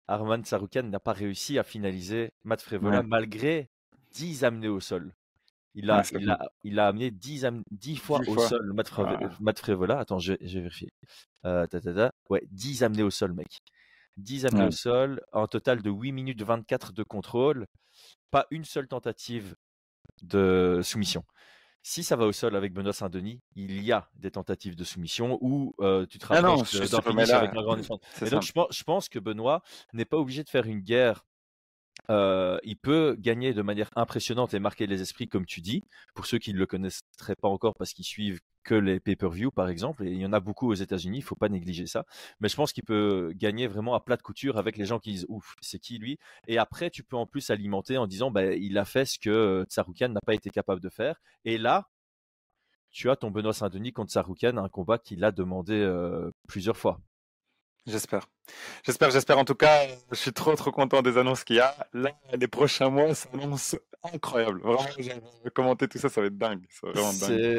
Arman 0.08 0.42
Saroukan 0.44 0.84
n'a 0.84 1.00
pas 1.00 1.12
réussi 1.12 1.58
à 1.58 1.62
finaliser 1.62 2.32
Matt 2.44 2.62
Frévola 2.62 3.00
ouais. 3.00 3.06
malgré 3.06 3.70
10 4.12 4.44
amenés 4.44 4.68
au 4.68 4.80
sol. 4.80 5.14
Il 5.74 5.90
a, 5.90 5.98
ouais, 5.98 6.02
il, 6.18 6.30
a, 6.30 6.50
il 6.64 6.78
a 6.80 6.88
amené 6.88 7.10
10, 7.10 7.44
am 7.44 7.62
10 7.70 7.96
fois 7.96 8.18
10 8.20 8.30
au 8.30 8.34
fois. 8.34 8.48
sol 8.48 8.72
Matt, 8.72 8.88
Fré 8.88 9.04
ah. 9.06 9.30
Matt, 9.38 9.58
Frévola. 9.58 10.00
Attends, 10.00 10.18
je, 10.18 10.34
je. 10.40 10.60
Euh, 11.44 11.66
ta, 11.66 11.80
ta, 11.80 11.94
ta. 11.94 12.12
Ouais, 12.30 12.42
10 12.50 12.82
amenés 12.82 13.02
au 13.02 13.10
sol, 13.10 13.32
mec. 13.32 13.60
10 14.16 14.46
amenés 14.46 14.62
ouais. 14.62 14.68
au 14.68 14.72
sol, 14.72 15.20
un 15.32 15.46
total 15.46 15.82
de 15.82 15.90
8 15.90 16.12
minutes 16.12 16.42
24 16.42 16.92
de 16.92 17.02
contrôle. 17.04 17.66
Pas 18.30 18.46
une 18.50 18.64
seule 18.64 18.88
tentative 18.88 19.54
de 20.22 20.80
soumission 20.82 21.22
si 21.88 22.04
ça 22.04 22.16
va 22.16 22.26
au 22.26 22.32
sol 22.32 22.54
avec 22.54 22.74
Benoît 22.74 22.92
Saint-Denis, 22.92 23.40
il 23.56 23.82
y 23.82 23.92
a 23.92 24.10
des 24.14 24.30
tentatives 24.30 24.76
de 24.76 24.84
soumission 24.84 25.38
où 25.40 25.74
euh, 25.80 26.04
tu 26.04 26.18
te 26.18 26.26
rapproches 26.26 26.74
ah 26.74 26.86
d'un 26.86 27.00
finish 27.00 27.30
avec 27.30 27.56
un 27.56 27.62
grand 27.62 27.76
défenseur. 27.76 28.00
Et 28.20 28.28
donc, 28.28 28.42
je 28.42 28.52
pense, 28.52 28.76
je 28.76 28.84
pense, 28.84 29.08
que 29.08 29.18
Benoît 29.18 29.62
n'est 29.94 30.04
pas 30.04 30.18
obligé 30.18 30.44
de 30.44 30.50
faire 30.50 30.66
une 30.66 30.80
guerre. 30.80 31.24
Euh, 32.10 32.58
il 32.62 32.76
peut 32.76 33.16
gagner 33.18 33.54
de 33.54 33.62
manière 33.62 33.88
impressionnante 33.96 34.52
et 34.52 34.58
marquer 34.58 34.86
les 34.86 35.00
esprits, 35.00 35.28
comme 35.28 35.46
tu 35.46 35.62
dis, 35.62 35.82
pour 36.14 36.26
ceux 36.26 36.36
qui 36.36 36.52
ne 36.52 36.58
le 36.58 36.66
connaîtraient 36.66 37.36
pas 37.40 37.48
encore 37.48 37.74
parce 37.74 37.94
qu'ils 37.94 38.04
suivent 38.04 38.40
que 38.68 38.74
les 38.74 39.00
pay-per-view, 39.00 39.50
par 39.50 39.70
exemple, 39.70 40.06
et 40.06 40.10
il 40.12 40.20
y 40.20 40.26
en 40.26 40.32
a 40.34 40.40
beaucoup 40.40 40.68
aux 40.70 40.74
États-Unis, 40.74 41.18
il 41.18 41.22
faut 41.22 41.34
pas 41.34 41.48
négliger 41.48 41.86
ça. 41.86 42.04
Mais 42.40 42.50
je 42.50 42.56
pense 42.56 42.74
qu'il 42.74 42.84
peut 42.84 43.32
gagner 43.34 43.66
vraiment 43.66 43.94
à 43.94 44.00
plat 44.00 44.18
de 44.18 44.22
couture 44.22 44.58
avec 44.58 44.76
les 44.76 44.84
gens 44.84 44.98
qui 44.98 45.12
disent 45.12 45.26
ouf, 45.30 45.56
c'est 45.62 45.78
qui 45.78 45.98
lui? 45.98 46.18
Et 46.48 46.58
après, 46.58 46.90
tu 46.90 47.02
peux 47.02 47.16
en 47.16 47.26
plus 47.26 47.48
alimenter 47.48 47.96
en 47.96 48.06
disant 48.06 48.30
bah, 48.30 48.44
il 48.44 48.76
a 48.76 48.84
fait 48.84 49.06
ce 49.06 49.18
que 49.18 49.30
euh, 49.30 49.64
Tsaroukian 49.64 50.10
n'a 50.10 50.20
pas 50.20 50.34
été 50.34 50.50
capable 50.50 50.82
de 50.82 50.90
faire. 50.90 51.18
Et 51.46 51.56
là, 51.56 51.88
tu 52.90 53.08
as 53.10 53.16
ton 53.16 53.30
Benoît 53.30 53.54
Saint-Denis 53.54 53.92
contre 53.92 54.10
Tsaroukian, 54.12 54.58
un 54.58 54.68
combat 54.68 54.98
qu'il 54.98 55.24
a 55.24 55.32
demandé 55.32 55.74
euh, 55.74 56.30
plusieurs 56.46 56.76
fois. 56.76 57.00
J'espère. 57.88 58.28
J'espère, 58.84 59.10
j'espère. 59.10 59.38
En 59.38 59.44
tout 59.44 59.54
cas, 59.54 59.86
je 60.10 60.16
suis 60.16 60.32
trop, 60.32 60.54
trop 60.54 60.70
content 60.70 61.00
des 61.00 61.16
annonces 61.16 61.42
qu'il 61.42 61.56
y 61.56 61.60
a. 61.60 61.74
Là, 61.94 62.10
les 62.38 62.46
prochains 62.46 62.90
mois, 62.90 63.14
ça 63.14 63.28
annonce 63.32 63.76
incroyable. 64.12 64.60
Vraiment, 64.60 64.86
j'ai 64.98 65.50
commenter 65.54 65.88
tout 65.88 65.98
ça, 65.98 66.08
ça 66.08 66.20
va 66.20 66.26
être 66.26 66.36
dingue. 66.38 66.60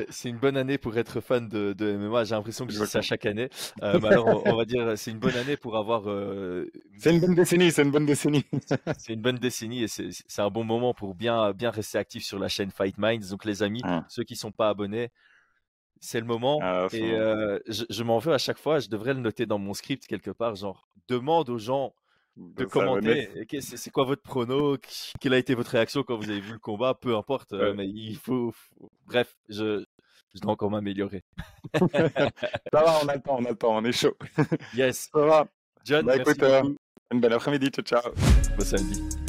C'est 0.10 0.30
une 0.30 0.38
bonne 0.38 0.56
année 0.56 0.78
pour 0.78 0.96
être 0.98 1.20
fan 1.20 1.48
de, 1.48 1.74
de 1.74 1.98
MMA. 1.98 2.26
J'ai 2.26 2.36
l'impression 2.36 2.66
que 2.68 2.74
je 2.74 2.80
dis 2.80 2.88
ça 2.88 3.02
chaque 3.02 3.26
année. 3.26 3.50
Euh, 3.82 4.00
alors, 4.04 4.28
on, 4.28 4.52
on, 4.52 4.56
va 4.56 4.66
dire, 4.66 4.98
c'est 4.98 5.12
une 5.12 5.20
bonne 5.20 5.36
année 5.36 5.58
pour 5.58 5.78
avoir. 5.78 6.04
Euh... 6.08 6.70
C'est 6.98 7.12
une 7.12 7.20
bonne 7.20 7.36
décennie, 7.36 7.72
c'est 7.72 7.84
une 7.84 7.92
bonne 7.92 8.06
décennie. 8.06 8.46
c'est 8.98 9.14
une 9.14 9.22
bonne 9.22 9.38
décennie 9.38 9.84
et 9.84 9.88
c'est 9.88 10.42
un 10.42 10.50
bon 10.50 10.64
moment 10.64 10.94
pour 10.94 11.16
bien, 11.16 11.52
bien 11.54 11.72
rester 11.72 11.98
actif 11.98 12.24
sur 12.24 12.38
la 12.38 12.48
chaîne 12.48 12.72
Fight 12.72 12.98
Minds. 12.98 13.30
Donc, 13.30 13.46
les 13.46 13.64
amis, 13.64 13.82
ah. 13.84 14.06
ceux 14.10 14.24
qui 14.24 14.36
sont 14.36 14.52
pas 14.52 14.70
abonnés, 14.70 15.10
c'est 16.00 16.20
le 16.20 16.26
moment. 16.26 16.60
Ah, 16.62 16.88
et 16.92 17.14
euh, 17.14 17.60
je, 17.68 17.84
je 17.90 18.04
m'en 18.04 18.20
veux 18.20 18.34
à 18.34 18.38
chaque 18.38 18.58
fois. 18.58 18.80
Je 18.80 18.90
devrais 18.90 19.14
le 19.14 19.20
noter 19.20 19.46
dans 19.46 19.60
mon 19.60 19.74
script 19.74 20.06
quelque 20.08 20.32
part. 20.32 20.56
Genre, 20.56 20.88
demande 21.08 21.50
aux 21.50 21.58
gens 21.58 21.94
de 22.38 22.64
ça 22.64 22.70
commenter. 22.70 23.30
C'est 23.60 23.92
quoi 23.92 24.06
votre 24.06 24.22
prono 24.22 24.78
Quelle 25.20 25.34
a 25.34 25.38
été 25.38 25.56
votre 25.56 25.72
réaction 25.72 26.04
quand 26.04 26.18
vous 26.18 26.30
avez 26.30 26.40
vu 26.40 26.54
le 26.54 26.60
combat 26.60 26.94
Peu 26.94 27.16
importe. 27.16 27.52
Ouais. 27.52 27.74
Mais 27.74 27.88
il 27.88 28.18
faut. 28.18 28.54
Bref, 29.08 29.36
je, 29.50 29.84
je 30.34 30.40
dois 30.40 30.54
encore 30.54 30.72
m'améliorer. 30.72 31.24
ça 31.80 31.88
va, 32.74 33.00
on 33.04 33.08
a 33.08 33.16
le 33.16 33.22
temps, 33.22 33.38
on 33.40 33.46
a 33.46 33.50
le 33.50 33.56
temps, 33.56 33.76
on 33.76 33.84
est 33.84 33.92
chaud. 33.92 34.16
yes. 34.76 35.10
Ça 35.14 35.26
va. 35.26 35.48
John, 35.86 36.06
bah, 36.06 36.18
écoute, 36.18 36.42
euh, 36.44 36.64
une 37.12 37.20
belle 37.20 37.34
après-midi. 37.34 37.70
Ciao, 37.70 37.84
ciao. 37.84 38.14
Bon 38.58 38.66
samedi. 38.66 39.29